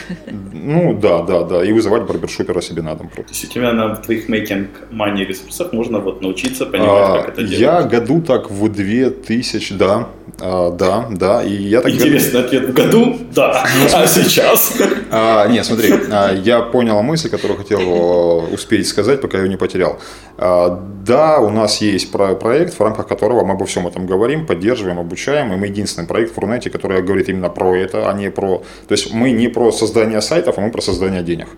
[0.53, 1.65] Ну, да, да, да.
[1.65, 3.09] И вызывать барбершопера себе на дом.
[3.09, 7.29] То есть у тебя на твоих making money ресурсах можно вот научиться понимать, а, как
[7.29, 7.61] это делать?
[7.61, 10.09] Я году так в 2000, да,
[10.41, 11.43] а, да, да.
[11.43, 12.47] И я так Интересный говорю...
[12.47, 13.19] ответ в году?
[13.35, 13.65] Да.
[13.93, 14.75] А сейчас?
[15.11, 19.57] А, нет, смотри, а, я понял мысль, которую хотел э, успеть сказать, пока ее не
[19.57, 19.99] потерял.
[20.37, 24.99] А, да, у нас есть проект, в рамках которого мы обо всем этом говорим, поддерживаем,
[24.99, 25.53] обучаем.
[25.53, 28.59] И мы единственный проект в Рунете, который говорит именно про это, а не про...
[28.89, 31.49] То есть мы не про создание сайтов, а мы про создание денег.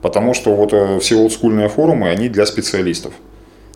[0.00, 3.12] Потому что вот э, все олдскульные форумы, они для специалистов.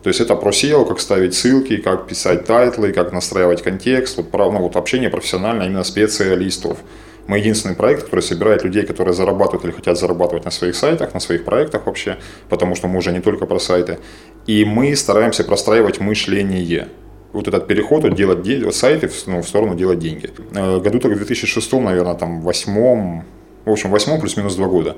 [0.09, 4.17] То есть это про SEO, как ставить ссылки, как писать title ы, как настраивать контекст,
[4.17, 6.79] вот, ну, вот общение профессионально именно специалистов.
[7.27, 11.19] Мы единственный проект, который собирает людей, которые зарабатывают или хотят зарабатывать на своих сайтах, на
[11.19, 12.17] своих проектах вообще,
[12.49, 13.99] потому что мы уже не только про сайты.
[14.47, 16.87] И мы стараемся простраивать мышление.
[17.31, 20.31] Вот этот переход, вот делать де- сайты ну, в сторону делать деньги.
[20.55, 23.25] Э, году так в 2006, наверное, там, восьмом,
[23.63, 24.95] в общем, восьмом плюс-минус два года.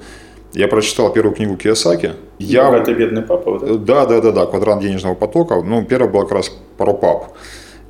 [0.54, 2.14] Я прочитал первую книгу Киосаки.
[2.40, 2.76] Я...
[2.76, 3.86] Это бедный папа, вот?
[3.86, 5.62] Да, да, да, да, квадрант денежного потока.
[5.62, 7.34] Ну, первая была как раз про пап.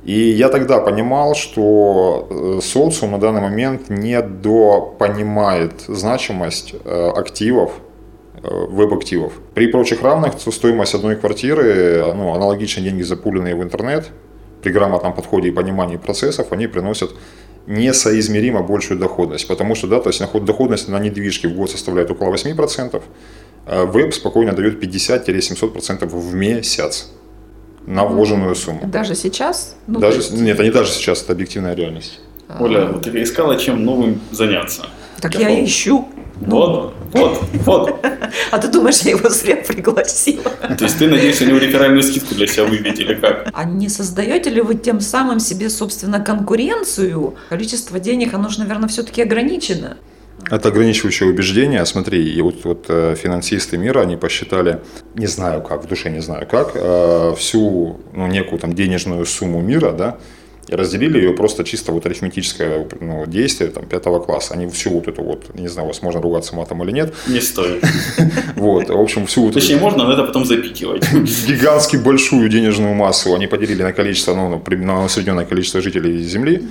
[0.04, 7.72] И я тогда понимал, что э, социум на данный момент недопонимает значимость э, активов,
[8.42, 9.32] э, веб-активов.
[9.54, 14.10] При прочих равных стоимость одной квартиры, ну, аналогичные деньги, запуленные в интернет,
[14.62, 17.10] при грамотном подходе и понимании процессов, они приносят
[17.66, 19.46] несоизмеримо большую доходность.
[19.48, 23.02] Потому что, да, то есть доходность на недвижке в год составляет около 8%,
[23.66, 27.10] а веб спокойно дает 50-700% в месяц
[27.86, 28.86] на вложенную сумму.
[28.86, 29.76] Даже сейчас?
[29.86, 30.32] Ну, даже, есть...
[30.32, 32.20] Нет, это не даже сейчас, это объективная реальность.
[32.60, 34.86] Оля, вот ты искала чем новым заняться.
[35.22, 36.08] Так я, я ищу.
[36.40, 38.06] Вот, вот, вот.
[38.50, 40.50] А ты думаешь, я его зря пригласила?
[40.76, 43.48] То есть ты, надеюсь, у него реферальную скидку для себя выбить или как?
[43.52, 47.36] А не создаете ли вы тем самым себе, собственно, конкуренцию?
[47.48, 49.96] Количество денег, оно же, наверное, все-таки ограничено.
[50.50, 51.84] Это ограничивающее убеждение.
[51.86, 54.80] Смотри, и вот, вот э, финансисты мира, они посчитали,
[55.14, 59.60] не знаю как, в душе не знаю как, э, всю ну, некую там денежную сумму
[59.60, 60.18] мира, да,
[60.68, 64.54] и разделили ее просто чисто вот арифметическое ну, действие там, пятого класса.
[64.54, 67.14] Они всю вот эту вот, не знаю, возможно ругаться матом или нет.
[67.26, 67.84] Не стоит.
[68.56, 71.10] Вот, в общем, всю вот Точнее, можно, но это потом запикивать.
[71.12, 76.68] Гигантски большую денежную массу они поделили на количество, ну, на усредненное количество жителей Земли.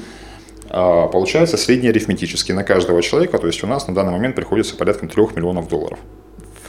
[0.69, 5.05] А получается среднеарифметически на каждого человека, то есть у нас на данный момент приходится порядка
[5.05, 5.99] 3 миллионов долларов.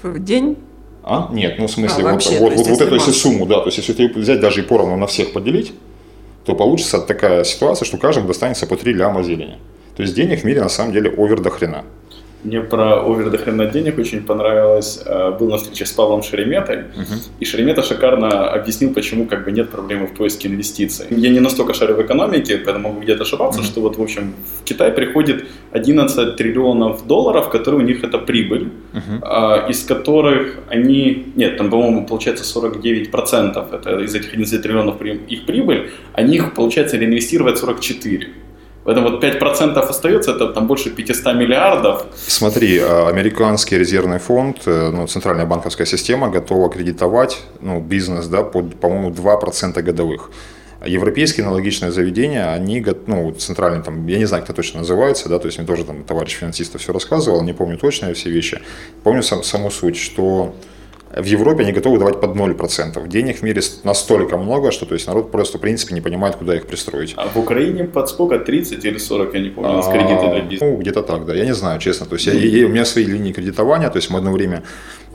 [0.02, 0.56] В день?
[1.04, 1.30] А?
[1.32, 3.78] Нет, ну в смысле, а, вот, вообще, вот, вот, вот эту сумму, да, то есть
[3.78, 5.72] если взять даже и поровну на всех поделить,
[6.44, 9.58] то получится такая ситуация, что каждому достанется по 3 ляма зелени.
[9.96, 11.84] То есть денег в мире на самом деле овер до хрена.
[12.44, 15.00] Мне про овер хрена денег очень понравилось.
[15.06, 17.30] Э, был на встрече с Павлом Шереметой, uh-huh.
[17.38, 21.06] и Шеремета шикарно объяснил, почему как бы нет проблемы в поиске инвестиций.
[21.10, 23.64] Я не настолько шарю в экономике, поэтому могу где-то ошибаться, uh-huh.
[23.64, 28.72] что вот, в общем, в Китай приходит 11 триллионов долларов, которые у них это прибыль,
[28.92, 29.70] uh-huh.
[29.70, 35.90] из которых они, нет, там, по-моему, получается 49%, это из этих 11 триллионов их прибыль,
[36.12, 38.26] они их, получается, реинвестировать 44%.
[38.84, 42.06] Поэтому вот 5% остается, это там больше 500 миллиардов.
[42.26, 48.42] Смотри, а, американский резервный фонд, э, ну, центральная банковская система готова кредитовать ну, бизнес да,
[48.42, 50.30] под, по-моему, 2% годовых.
[50.84, 55.38] Европейские аналогичные заведения, они, ну, центральные, там, я не знаю, как это точно называется, да,
[55.38, 58.60] то есть мне тоже там товарищ финансист все рассказывал, не помню точно все вещи.
[59.04, 60.56] Помню сам, саму суть, что
[61.16, 63.08] в Европе они готовы давать под 0%.
[63.08, 66.54] Денег в мире настолько много, что то есть народ просто в принципе не понимает, куда
[66.56, 67.14] их пристроить.
[67.16, 68.38] А в Украине под сколько?
[68.38, 70.64] 30 или 40, я не помню, а, кредиты для бизнеса?
[70.64, 71.34] Ну, где-то так, да.
[71.34, 72.06] Я не знаю, честно.
[72.06, 74.62] То есть я, я, у меня свои линии кредитования, то есть мы одно время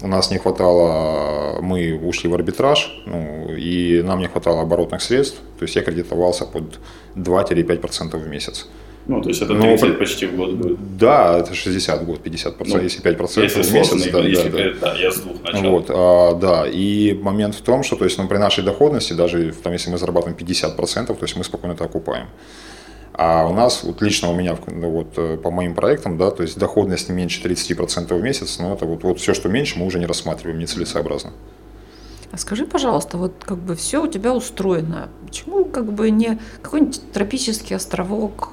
[0.02, 5.38] у нас не хватало, мы ушли в арбитраж, ну, и нам не хватало оборотных средств,
[5.58, 6.80] то есть я кредитовался под
[7.16, 8.68] 2-5% в месяц.
[9.08, 10.98] Ну, то есть это 30 Но, почти в год будет.
[10.98, 14.12] Да, это 60 в год, 50%, ну, если 5% если в месяц.
[14.12, 14.74] Да, если, да, да.
[14.82, 15.72] да, я с двух начал.
[15.72, 19.54] Вот, а, да, и момент в том, что то есть, ну, при нашей доходности, даже
[19.64, 22.28] там, если мы зарабатываем 50%, то есть мы спокойно это окупаем.
[23.14, 26.44] А у нас, вот лично у меня, ну, вот, э, по моим проектам, да, то
[26.44, 29.86] есть доходность не меньше 30% в месяц, но это вот, вот все, что меньше, мы
[29.86, 31.32] уже не рассматриваем, нецелесообразно.
[32.32, 35.10] А скажи, пожалуйста, вот как бы все у тебя устроено.
[35.26, 38.52] Почему как бы не какой-нибудь тропический островок,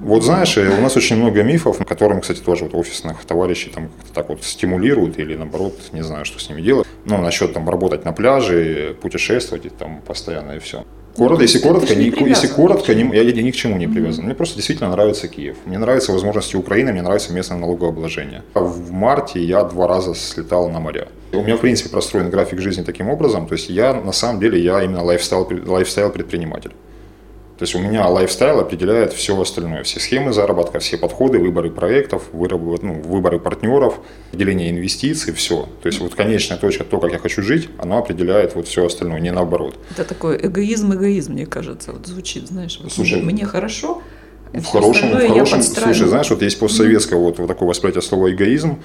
[0.00, 4.12] вот знаешь, у нас очень много мифов, которым, кстати, тоже вот офисных товарищей там как-то
[4.12, 6.86] так вот стимулируют или наоборот, не знаю, что с ними делать.
[7.04, 10.84] Ну, насчет там работать на пляже, путешествовать и там постоянно и все.
[11.16, 14.24] Коротко, если коротко, не, не если коротко, не, я, я ни к чему не привязан.
[14.24, 14.26] Mm-hmm.
[14.26, 15.56] Мне просто действительно нравится Киев.
[15.64, 18.42] Мне нравятся возможности Украины, мне нравится местное налогообложение.
[18.54, 21.06] В марте я два раза слетал на моря.
[21.32, 23.46] У меня, в принципе, простроен график жизни таким образом.
[23.46, 26.72] То есть я, на самом деле, я именно lifestyle, lifestyle предприниматель.
[27.58, 32.24] То есть у меня lifestyle определяет все остальное, все схемы заработка, все подходы, выборы проектов,
[32.32, 35.68] выборы, ну, выборы партнеров, определение инвестиций, все.
[35.82, 39.20] То есть вот конечная точка, то, как я хочу жить, она определяет вот все остальное,
[39.20, 39.78] не наоборот.
[39.92, 44.02] Это такой эгоизм, эгоизм, мне кажется, вот звучит, знаешь, вот Слушай, мне хорошо,
[44.52, 48.80] в хорошем, в хорошем, слушай, знаешь, вот есть постсоветское вот, вот такое восприятие слова эгоизм,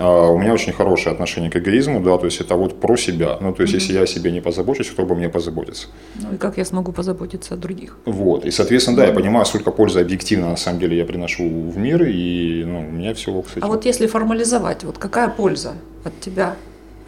[0.00, 3.38] у меня очень хорошее отношение к эгоизму, да, то есть это вот про себя.
[3.40, 3.76] Ну, то есть, mm-hmm.
[3.76, 5.88] если я о себе не позабочусь, кто бы мне позаботиться?
[6.16, 7.96] Ну, и как я смогу позаботиться о других?
[8.04, 11.76] Вот, и, соответственно, да, я понимаю, сколько пользы объективно, на самом деле, я приношу в
[11.76, 13.64] мир, и, ну, у меня все, кстати.
[13.64, 16.56] А вот если формализовать, вот какая польза от тебя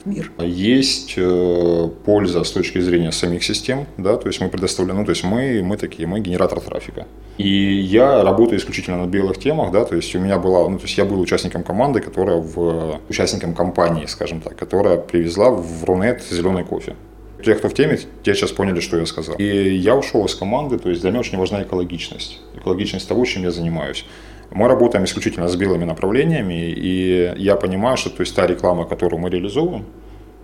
[0.05, 0.31] в мир?
[0.39, 5.11] Есть э, польза с точки зрения самих систем, да, то есть мы предоставляем, ну, то
[5.11, 7.07] есть мы, мы такие, мы генератор трафика.
[7.39, 10.85] И я работаю исключительно на белых темах, да, то есть у меня была, ну, то
[10.85, 16.23] есть я был участником команды, которая в, участником компании, скажем так, которая привезла в Рунет
[16.31, 16.95] зеленый кофе.
[17.45, 19.37] Те, кто в теме, те сейчас поняли, что я сказал.
[19.37, 22.41] И я ушел из команды, то есть для меня очень важна экологичность.
[22.57, 24.05] Экологичность того, чем я занимаюсь.
[24.51, 29.21] Мы работаем исключительно с белыми направлениями, и я понимаю, что то есть, та реклама, которую
[29.21, 29.87] мы реализовываем,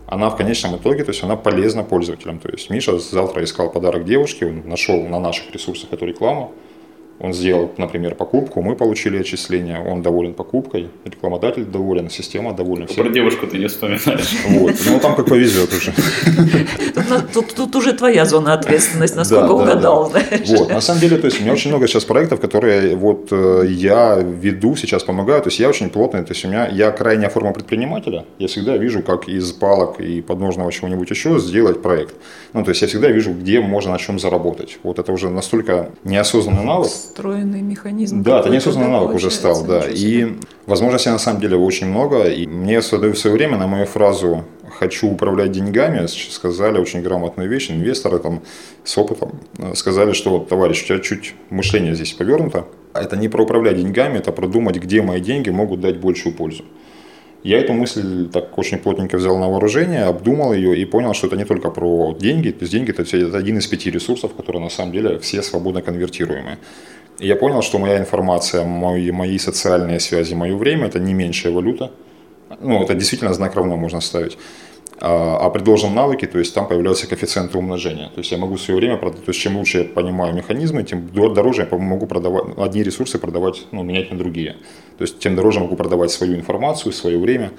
[0.07, 2.39] она в конечном итоге, то есть она полезна пользователям.
[2.39, 6.53] То есть Миша завтра искал подарок девушке, он нашел на наших ресурсах эту рекламу,
[7.19, 12.87] он сделал, например, покупку, мы получили отчисление, он доволен покупкой, рекламодатель доволен, система довольна.
[12.87, 13.05] Всем.
[13.05, 14.37] Про девушку ты не вспоминаешь.
[14.49, 14.75] Вот.
[14.87, 15.93] Ну, там как повезет уже.
[16.95, 20.37] Тут, тут, тут уже твоя зона ответственности, насколько да, угадал, да, да.
[20.57, 20.71] Вот.
[20.71, 24.17] На самом деле, то есть у меня очень много сейчас проектов, которые вот э, я
[24.17, 25.43] веду, сейчас помогаю.
[25.43, 28.25] То есть я очень плотный, то есть у меня, я крайняя форма предпринимателя.
[28.39, 32.15] Я всегда вижу, как из палок и подножного чего-нибудь еще сделать проект.
[32.53, 34.79] Ну, то есть я всегда вижу, где можно на чем заработать.
[34.83, 38.23] Вот это уже настолько неосознанный навык встроенный механизм.
[38.23, 39.85] Да, это неосознанный навык уже стал, да.
[39.89, 42.25] И возможностей на самом деле очень много.
[42.25, 44.45] И мне в свое время на мою фразу
[44.79, 47.71] «хочу управлять деньгами» сказали очень грамотную вещь.
[47.71, 48.43] Инвесторы там
[48.85, 49.41] с опытом
[49.75, 52.65] сказали, что, товарищ, у тебя чуть мышление здесь повернуто.
[52.95, 56.65] Это не про управлять деньгами, это про думать, где мои деньги могут дать большую пользу.
[57.43, 61.37] Я эту мысль так очень плотненько взял на вооружение, обдумал ее и понял, что это
[61.37, 62.51] не только про деньги.
[62.51, 66.59] То есть деньги– это один из пяти ресурсов, которые на самом деле все свободно конвертируемые.
[67.19, 71.91] Я понял, что моя информация, мои, мои социальные связи, мое время– это не меньшая валюта.
[72.61, 74.39] Ну, это действительно знак равно можно ставить.
[74.99, 78.09] А, а при должном навыке, то есть там появляются коэффициенты умножения.
[78.09, 81.09] То есть я могу свое время, продать, то есть чем лучше я понимаю механизмы, тем
[81.09, 84.57] дороже я могу продавать, одни ресурсы продавать, ну, менять на другие.
[84.97, 87.51] То есть тем дороже могу продавать свою информацию, свое время.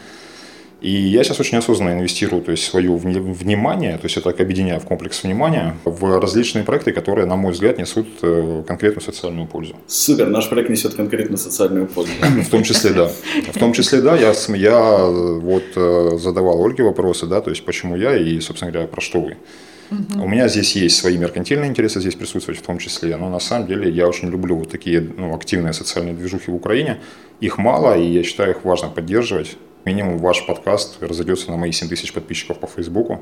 [0.80, 4.86] И я сейчас очень осознанно инвестирую то есть, свое внимание, то есть это объединяю в
[4.86, 9.76] комплекс внимания, в различные проекты, которые, на мой взгляд, несут э, конкретную социальную пользу.
[9.88, 12.12] Супер, наш проект несет конкретную социальную пользу.
[12.22, 13.12] В том числе, да.
[13.54, 17.96] В том числе, да, я, я вот э, задавал Ольге вопросы, да, то есть почему
[17.96, 19.38] я и, собственно говоря, про что вы.
[19.90, 20.24] Угу.
[20.24, 23.68] У меня здесь есть свои меркантильные интересы здесь присутствовать в том числе, но на самом
[23.68, 26.98] деле я очень люблю вот такие ну, активные социальные движухи в Украине.
[27.40, 31.88] Их мало, и я считаю их важно поддерживать минимум ваш подкаст разойдется на мои 7
[31.88, 33.22] тысяч подписчиков по Фейсбуку.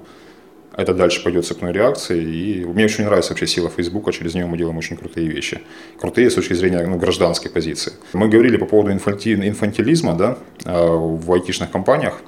[0.75, 2.61] Это дальше пойдет цепной реакцией.
[2.61, 5.61] И мне очень нравится вообще сила Фейсбука, через нее мы делаем очень крутые вещи.
[5.99, 7.93] Крутые с точки зрения ну, гражданской позиции.
[8.13, 12.21] Мы говорили по поводу инфантилизма да, э, в айтишных компаниях.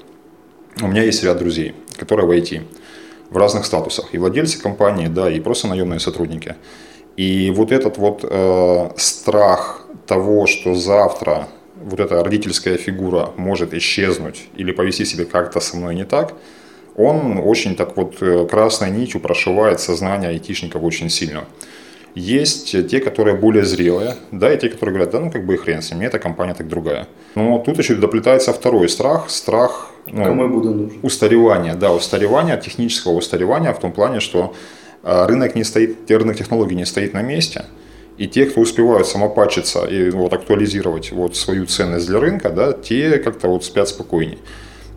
[0.82, 2.62] У меня есть ряд друзей, которые в IT,
[3.32, 4.14] в разных статусах.
[4.14, 6.56] И владельцы компании, да, и просто наемные сотрудники.
[7.18, 11.48] И вот этот вот э, страх того, что завтра
[11.84, 16.34] вот эта родительская фигура может исчезнуть или повести себя как-то со мной не так,
[16.96, 21.46] он очень так вот э, красной нитью прошивает сознание айтишников очень сильно.
[22.16, 25.58] Есть те, которые более зрелые, да, и те, которые говорят, да, ну как бы и
[25.58, 27.08] хрен с ним, эта компания так другая.
[27.36, 31.00] Но тут еще доплетается второй страх, страх ну, Кому я буду нужен?
[31.04, 34.56] устаревания, да, устаревания, технического устаревания в том плане, что
[35.04, 37.66] э, рынок не стоит, рынок технологий не стоит на месте–
[38.18, 43.18] и те, кто успевают самопачиться и вот, актуализировать вот, свою ценность для рынка, да, те
[43.20, 44.40] как-то вот спят спокойнее.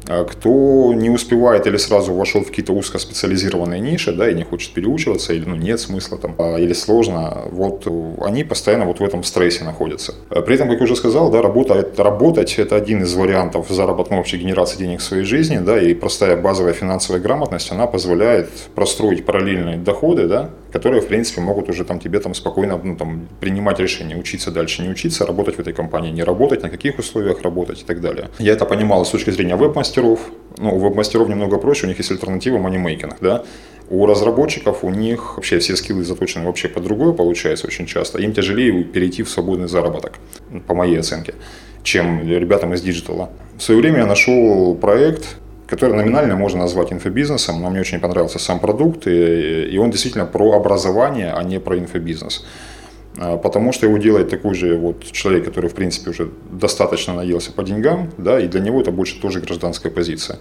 [0.09, 4.73] А кто не успевает или сразу вошел в какие-то узкоспециализированные ниши, да, и не хочет
[4.73, 7.87] переучиваться, или ну, нет смысла там, а, или сложно, вот
[8.21, 10.15] они постоянно вот в этом стрессе находятся.
[10.31, 14.17] А при этом, как я уже сказал, да, работа, работать– это один из вариантов заработной
[14.17, 19.25] вообще генерации денег в своей жизни, да, и простая базовая финансовая грамотность, она позволяет простроить
[19.25, 23.81] параллельные доходы, да, которые, в принципе, могут уже там тебе там спокойно ну, там, принимать
[23.81, 27.83] решение, учиться дальше, не учиться, работать в этой компании, не работать, на каких условиях работать
[27.83, 28.29] и так далее.
[28.39, 30.21] Я это понимал с точки зрения веб-мастеров.
[30.59, 33.45] Ну, у веб-мастеров немного проще, у них есть альтернатива манимейкинг, да.
[33.89, 38.21] У разработчиков у них вообще все скиллы заточены вообще по другое получается очень часто.
[38.21, 40.13] Им тяжелее перейти в свободный заработок,
[40.69, 41.35] по моей оценке,
[41.83, 43.31] чем ребятам из диджитала.
[43.59, 45.37] В свое время я нашел проект,
[45.71, 50.27] который номинально можно назвать инфобизнесом, но мне очень понравился сам продукт, и, и он действительно
[50.27, 52.45] про образование, а не про инфобизнес.
[53.17, 57.53] А, потому что его делает такой же вот человек, который, в принципе, уже достаточно наелся
[57.53, 60.39] по деньгам, да, и для него это больше тоже гражданская позиция.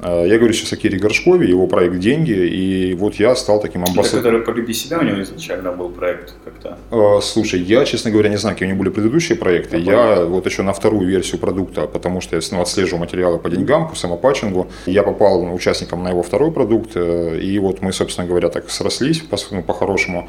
[0.00, 3.84] А, я говорю сейчас о Кире Горшкове, его проект «Деньги», и вот я стал таким
[3.84, 4.22] амбассадором.
[4.22, 6.78] Который «Полюби себя» у него изначально был проект как-то?
[6.90, 9.78] А, слушай, я, честно говоря, не знаю, какие у него были предыдущие проекты.
[9.78, 13.50] Я, я вот еще на вторую версию продукта, потому что я ну, отслеживаю материалы по
[13.50, 14.68] деньгам, по самопатчингу.
[14.86, 19.22] Я попал участником на его второй продукт, э, и вот мы, собственно говоря, так срослись
[19.50, 20.28] ну, по-хорошему.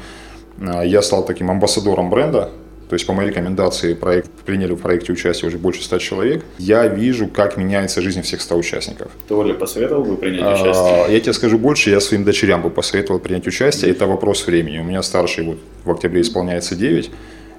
[0.84, 2.50] я стал таким амбассадором бренда,
[2.90, 6.44] то есть по моей рекомендации проект, приняли в проекте участие уже больше 100 человек.
[6.58, 9.12] Я вижу, как меняется жизнь всех 100 участников.
[9.28, 11.04] Ты, Оля, посоветовал бы принять а, участие?
[11.04, 13.92] А, я тебе скажу больше, я своим дочерям бы посоветовал принять участие.
[13.92, 14.80] Это вопрос времени.
[14.80, 17.10] У меня старший вот в октябре исполняется 9.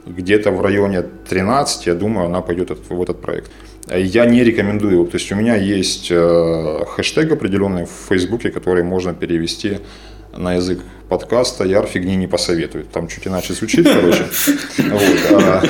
[0.05, 3.49] Где-то в районе 13, я думаю, она пойдет в этот проект.
[3.89, 5.05] Я не рекомендую его.
[5.05, 9.77] То есть у меня есть э, хэштег определенный в Фейсбуке, который можно перевести
[10.35, 12.89] на язык подкаста Яр фигни не посоветует.
[12.89, 14.25] Там чуть иначе звучит, короче.
[15.33, 15.61] А.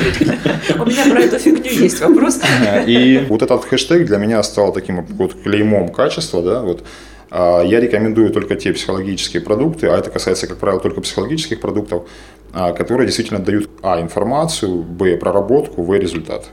[0.80, 2.40] У меня про эту фигню есть вопрос.
[2.86, 6.84] И вот этот хэштег для меня стал таким вот клеймом качества, да, вот.
[7.32, 12.08] А, я рекомендую только те психологические продукты, а это касается, как правило, только психологических продуктов,
[12.54, 14.00] а, которые действительно дают а.
[14.02, 15.18] информацию, б.
[15.18, 15.94] проработку, в.
[15.96, 16.50] результат.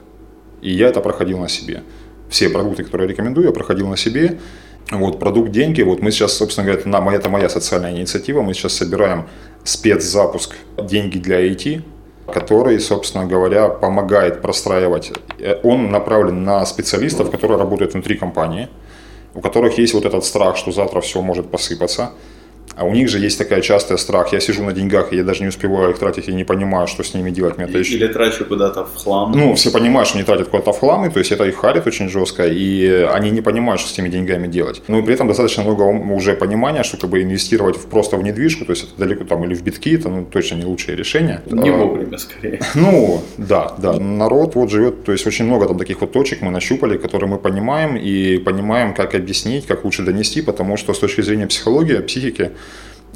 [0.61, 1.83] И я это проходил на себе.
[2.29, 4.39] Все продукты, которые я рекомендую, я проходил на себе.
[4.91, 8.55] Вот продукт деньги, вот мы сейчас, собственно говоря, это, на, это моя социальная инициатива, мы
[8.55, 9.27] сейчас собираем
[9.63, 11.83] спецзапуск деньги для IT,
[12.33, 15.11] который, собственно говоря, помогает простраивать.
[15.37, 18.67] Э, он направлен на специалистов, которые работают внутри компании,
[19.35, 22.11] у которых есть вот этот страх, что завтра все может посыпаться.
[22.79, 24.31] А у них же есть такая частая страх.
[24.33, 27.03] Я сижу на деньгах, и я даже не успеваю их тратить, и не понимаю, что
[27.03, 27.57] с ними делать.
[27.57, 29.33] Мне это еще- Или трачу куда-то в хлам.
[29.35, 32.07] Ну, все понимают, что они тратят куда-то в хламы, то есть это их харит очень
[32.09, 34.81] жестко, и они не понимают, что с этими деньгами делать.
[34.87, 38.23] Ну и при этом достаточно много уже понимания, что как бы инвестировать в, просто в
[38.23, 41.41] недвижку, то есть это далеко там или в битки, это ну, точно не лучшее решение.
[41.51, 42.61] Не А, вовремя, скорее.
[42.75, 43.99] ну, да, да.
[43.99, 47.37] Народ вот живет, то есть очень много там таких вот точек мы нащупали, которые мы
[47.39, 52.51] понимаем и понимаем, как объяснить, как лучше донести, потому что с точки зрения психологии, психики,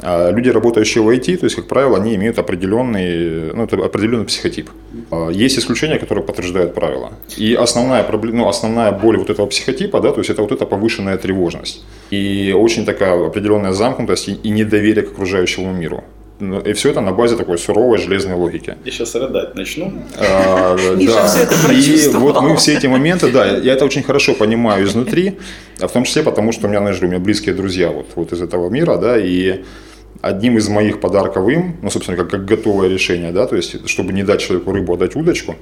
[0.04, 4.26] а, люди, работающие в IT, то есть, как правило, они имеют определенный, ну, это определенный
[4.26, 4.70] психотип.
[5.12, 7.14] А, Есть исключения, которые подтверждают правила.
[7.38, 10.66] И основная, проблема, ну, основная боль вот этого психотипа, да, то есть это вот эта
[10.66, 11.84] повышенная тревожность.
[12.12, 16.04] И очень такая определенная замкнутость и, недоверие к окружающему миру.
[16.39, 18.76] Ну, И все это на базе такой суровой железной логики.
[18.84, 19.93] Я сейчас рыдать начну.
[20.18, 21.72] А, да.
[21.72, 25.38] И вот мы все эти моменты, да, я это очень хорошо понимаю изнутри,
[25.80, 28.34] а в том числе потому, что у меня, знаешь, у меня близкие друзья вот, вот
[28.34, 29.64] из этого мира, да, и
[30.24, 34.13] одним из моих подарков им, ну, собственно, как, как готовое решение, да, то есть, чтобы
[34.13, 35.57] не дать человеку рыбу, а дать удочку,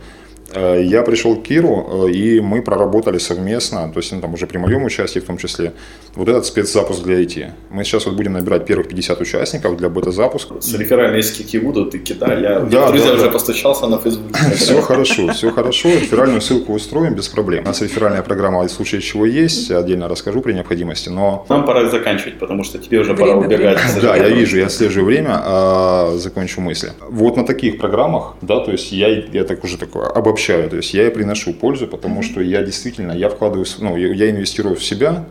[0.55, 4.57] я пришел к Киру, э, и мы проработали совместно, то есть, ну, там уже при
[4.57, 5.73] моем участии в том числе,
[6.15, 7.51] вот этот спецзапуск для IT.
[7.69, 10.61] Мы сейчас вот будем набирать первых 50 участников для бета-запуска.
[10.61, 12.41] С реферальные скидки будут, ты кидай.
[12.41, 13.31] Я, Да, друзья, да, уже да.
[13.31, 14.39] постучался на Фейсбуке.
[14.55, 15.89] Все хорошо, все хорошо.
[15.89, 17.63] Реферальную ссылку устроим без проблем.
[17.63, 21.89] У нас реферальная программа в случае чего есть, отдельно расскажу при необходимости, но Нам пора
[21.89, 23.79] заканчивать, потому что тебе уже Время, пора убегать.
[24.01, 26.91] да, я вижу, я отслеживаю время, а закончу мысли.
[27.09, 30.93] Вот на таких программах, да, то есть я, я так уже такое обобщаю, то есть
[30.93, 34.83] я и приношу пользу, потому что я действительно, я вкладываю, ну, я, я инвестирую в
[34.83, 35.25] себя,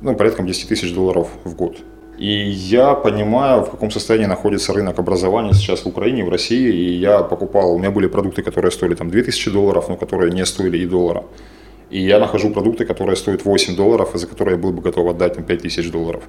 [0.00, 1.76] ну, порядком 10 тысяч долларов в год.
[2.18, 6.72] И я понимаю, в каком состоянии находится рынок образования сейчас в Украине, в России.
[6.72, 10.46] И я покупал, у меня были продукты, которые стоили там 2000 долларов, но которые не
[10.46, 11.24] стоили и доллара.
[11.90, 15.08] И я нахожу продукты, которые стоят 8 долларов, и за которые я был бы готов
[15.08, 16.22] отдать там, 5000 долларов.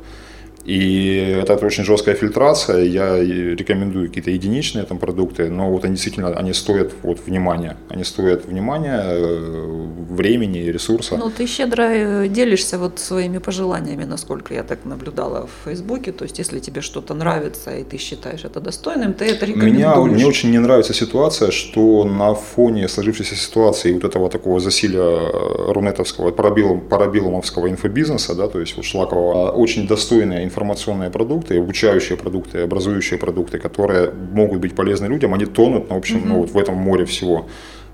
[0.66, 2.84] И это очень жесткая фильтрация.
[2.84, 7.78] Я рекомендую какие-то единичные там продукты, но вот они действительно они стоят вот внимания.
[7.89, 11.18] Они стоят внимания, э, времени и ресурса.
[11.18, 16.11] Ну, ты щедро э, делишься вот своими пожеланиями, насколько я так наблюдала в Фейсбуке.
[16.11, 19.78] То есть, если тебе что-то нравится и ты считаешь это достойным, ты это рекомендуешь.
[19.78, 25.01] Меня, мне очень не нравится ситуация, что на фоне сложившейся ситуации вот этого такого засилия
[25.01, 32.17] э, рунетовского, парабилум, парабилумовского инфобизнеса, да, то есть вот шлакового, очень достойные информационные продукты, обучающие
[32.17, 36.57] продукты, образующие продукты, которые могут быть полезны людям, они тонут, в общем, ну, вот в
[36.57, 37.45] этом море всего.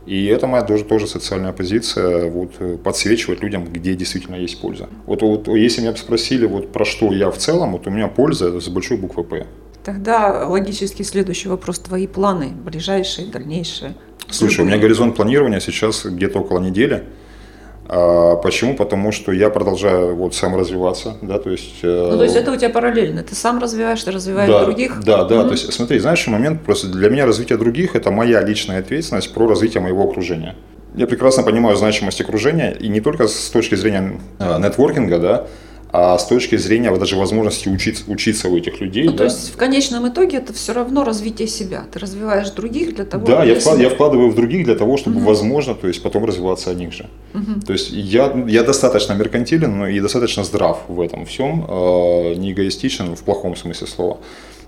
[0.08, 4.88] И это моя тоже, тоже социальная позиция, вот, э, подсвечивать людям, где действительно есть польза.
[5.06, 8.08] Вот, вот если меня бы спросили, вот про что я в целом, вот у меня
[8.08, 9.46] польза это с большой буквы «П».
[9.84, 11.80] Тогда логический следующий вопрос.
[11.80, 13.94] Твои планы, ближайшие, дальнейшие?
[14.30, 17.04] Слушай, у меня горизонт планирования сейчас где-то около недели.
[17.94, 18.74] А, почему?
[18.74, 21.80] Потому что я продолжаю вот сам развиваться, да, то есть...
[21.84, 23.22] э, Ну, то есть это у тебя параллельно.
[23.22, 25.04] Ты сам развиваешь, ты развиваешь да, других.
[25.04, 25.48] Да, да, Мгм.
[25.48, 29.46] то есть смотри, знаешь, момент просто для меня развитие других– это моя личная ответственность про
[29.46, 30.56] развитие моего окружения.
[30.96, 35.48] Я прекрасно понимаю значимость окружения, и не только с точки зрения э, нетворкинга, да,
[35.94, 39.04] а с точки зрения вот даже возможности учиться, учиться у этих людей.
[39.06, 39.18] Ну, да.
[39.18, 41.84] то есть в конечном итоге это все равно развитие себя.
[41.92, 43.84] Ты развиваешь других для того, Да, я, вклад- себя.
[43.84, 45.26] я вкладываю в других для того, чтобы, Мгм.
[45.26, 47.10] возможно, то есть потом развиваться о них же.
[47.34, 47.62] Мгм.
[47.62, 52.52] То есть я, я достаточно меркантилен но и достаточно здрав в этом всем, э, не
[52.54, 54.18] эгоистичен в плохом смысле слова.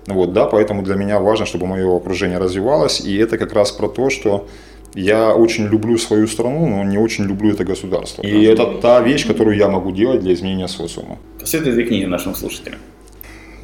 [0.06, 3.88] Вот, да, поэтому для меня важно, чтобы мое окружение развивалось, и это как раз про
[3.88, 4.46] то, что
[4.94, 8.22] я очень люблю свою страну, но не очень люблю это государство.
[8.22, 11.18] И это та вещь, которую я могу делать для изменения социума.
[11.40, 12.78] Посоветуй две книги нашим слушателям.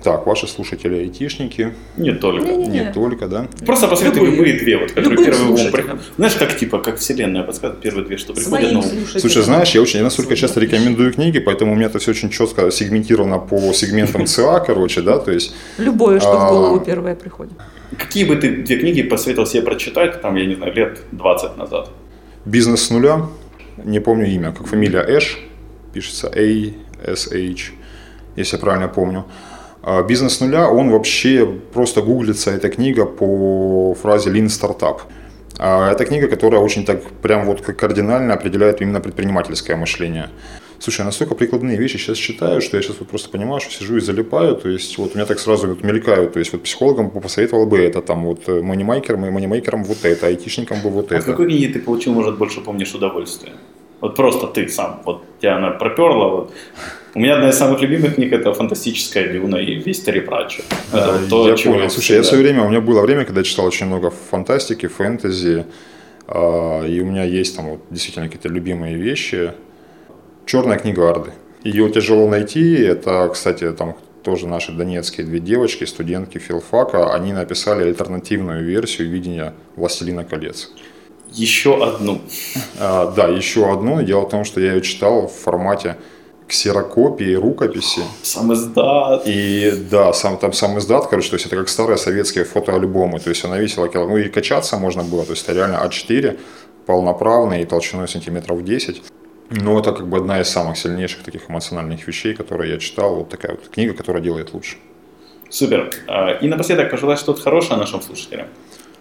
[0.02, 2.46] Так, ваши слушатели айтишники, Не только.
[2.46, 2.80] Не-не-не.
[2.86, 3.48] не только, да?
[3.66, 4.36] Просто посоветуй Любые.
[4.36, 6.00] любые две, вот, которые первые ум приходят.
[6.16, 8.84] Знаешь, как типа, как вселенная подсказывает первые две, что приходят Своим на ум.
[8.84, 9.20] слушателям.
[9.20, 12.30] Слушай, знаешь, я очень, я настолько часто рекомендую книги, поэтому у меня это все очень
[12.30, 16.48] четко сегментировано по сегментам ЦА, короче, да, то есть Любое, что в А.
[16.48, 17.52] голову первое приходит.
[17.98, 21.90] Какие бы ты две книги посоветовал себе прочитать, там, я не знаю, лет 20 назад?
[22.46, 23.26] «Бизнес с нуля»,
[23.84, 25.38] не помню имя, как фамилия Эш,
[25.92, 27.72] пишется A-S-H,
[28.36, 29.24] если я правильно помню.
[29.82, 35.00] А «Бизнес с нуля», он вообще просто гуглится, эта книга по фразе «Lean Startup».
[35.58, 40.30] А Это книга, которая очень так прям вот кардинально определяет именно предпринимательское мышление.
[40.78, 44.00] Слушай, настолько прикладные вещи сейчас читаю, что я сейчас вот просто понимаю, что сижу и
[44.00, 47.66] залипаю, то есть вот у меня так сразу вот мелькают, то есть вот психологам посоветовал
[47.66, 51.18] бы это, там вот э, манимейкерам и манимейкерам вот это, айтишникам бы вот А в
[51.18, 51.26] это.
[51.32, 53.52] какой книге ты получил, может, больше помнишь удовольствие?
[54.00, 56.28] Вот просто ты сам, вот тебя она проперла.
[56.28, 56.52] Вот.
[57.14, 60.64] У меня одна из самых любимых книг это «Фантастическая Дюна» и «Весь Терри Пратчетт».
[60.92, 61.90] Да, вот то, я чего понял.
[61.90, 64.10] Слушай, я в всегда- свое время, у меня было время, когда я читал очень много
[64.30, 65.66] фантастики, фэнтези,
[66.28, 69.52] а, и у меня есть там вот действительно какие-то любимые вещи.
[70.46, 71.32] Черная книга Арды.
[71.64, 72.74] Ее тяжело найти.
[72.76, 79.54] Это, кстати, там тоже наши донецкие две девочки, студентки филфака, они написали альтернативную версию видения
[79.74, 80.70] «Властелина колец».
[81.32, 82.20] Еще одну.
[82.78, 84.00] А, да, еще одну.
[84.02, 85.96] Дело в том, что я ее читал в формате
[86.50, 88.02] ксерокопии, рукописи.
[88.22, 89.22] Сам издат.
[89.24, 93.20] И да, сам, там сам издат, короче, то есть это как старые советские фотоальбомы.
[93.20, 95.24] То есть она весила килограмм, ну и качаться можно было.
[95.24, 96.38] То есть это реально А4,
[96.86, 99.02] полноправный и толщиной сантиметров 10.
[99.50, 103.14] Но это как бы одна из самых сильнейших таких эмоциональных вещей, которые я читал.
[103.14, 104.76] Вот такая вот книга, которая делает лучше.
[105.48, 105.90] Супер.
[106.08, 108.46] А, и напоследок пожелать что-то хорошее нашим слушателям.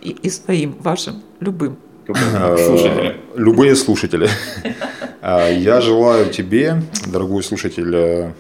[0.02, 1.78] И, и своим, вашим, любым.
[2.06, 3.16] Слушатели.
[3.36, 4.30] Любые слушатели.
[5.22, 8.32] А, Я желаю тебе, дорогой слушатель, э,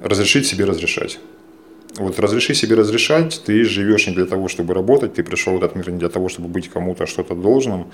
[0.00, 1.18] разрешить себе разрешать.
[1.96, 5.76] Вот разреши себе разрешать, ты живешь не для того, чтобы работать, ты пришел в этот
[5.76, 7.86] мир не для того, чтобы быть кому-то что-то должным.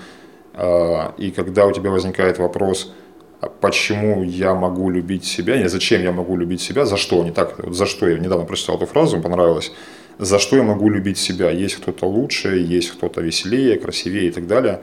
[0.53, 2.93] А, И когда у тебя возникает вопрос,
[3.41, 7.31] а почему я могу любить себя, не зачем я могу любить себя, за что, не
[7.31, 9.71] так, за что, я недавно прочитал эту фразу, мне понравилось,
[10.19, 14.47] за что я могу любить себя, есть кто-то лучше, есть кто-то веселее, красивее и так
[14.47, 14.81] далее.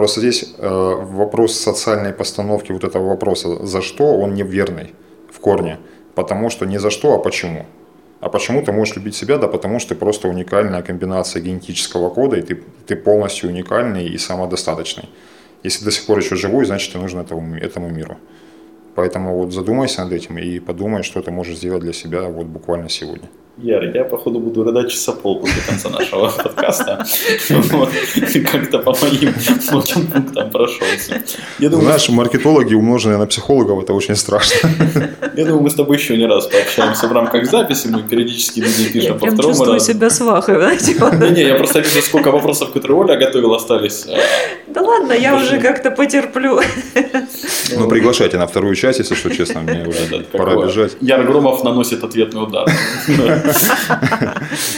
[0.00, 4.94] Просто здесь э, вопрос социальной постановки вот этого вопроса «за что?» он неверный
[5.30, 5.78] в корне,
[6.14, 7.66] потому что не за что, а почему.
[8.20, 9.36] А почему ты можешь любить себя?
[9.36, 14.16] Да потому что ты просто уникальная комбинация генетического кода, и ты, ты полностью уникальный и
[14.16, 15.10] самодостаточный.
[15.64, 18.16] Если до сих пор еще живой, значит, ты нужен этому, этому миру.
[18.94, 22.88] Поэтому вот задумайся над этим и подумай, что ты можешь сделать для себя вот буквально
[22.88, 23.28] сегодня.
[23.58, 27.04] Яр, я, походу, буду рыдать часопол после конца нашего подкаста.
[28.50, 29.34] Как-то по моим
[29.70, 31.22] пунктам прошелся.
[31.58, 34.70] Я Знаешь, маркетологи, умноженные на психологов, это очень страшно.
[35.36, 37.88] я думаю, мы с тобой еще не раз пообщаемся в рамках записи.
[37.88, 39.92] Мы периодически люди Я пишем по второму чувствую разу.
[39.92, 41.12] себя свахой, вот.
[41.20, 44.06] Не-не, я просто вижу, сколько вопросов, которые Оля готовила, остались.
[44.68, 46.60] Да ладно, я уже как-то потерплю.
[47.76, 50.96] Ну, приглашайте на вторую часть, если что, честно, мне уже пора бежать.
[51.00, 52.66] Яр Громов наносит ответный удар.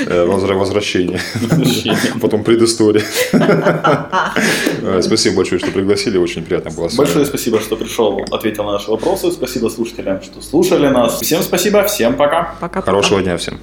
[0.07, 1.21] Э, Возвращение.
[2.21, 3.05] Потом предыстория.
[4.83, 7.07] Э, Спасибо большое, что пригласили, очень приятно было с вами.
[7.07, 9.31] Большое спасибо, что пришел, ответил на наши вопросы.
[9.33, 11.21] Спасибо слушателям, что слушали нас.
[11.21, 12.55] Всем спасибо, всем пока.
[12.61, 12.83] Пока-пока.
[12.83, 13.59] Хорошего дня всем.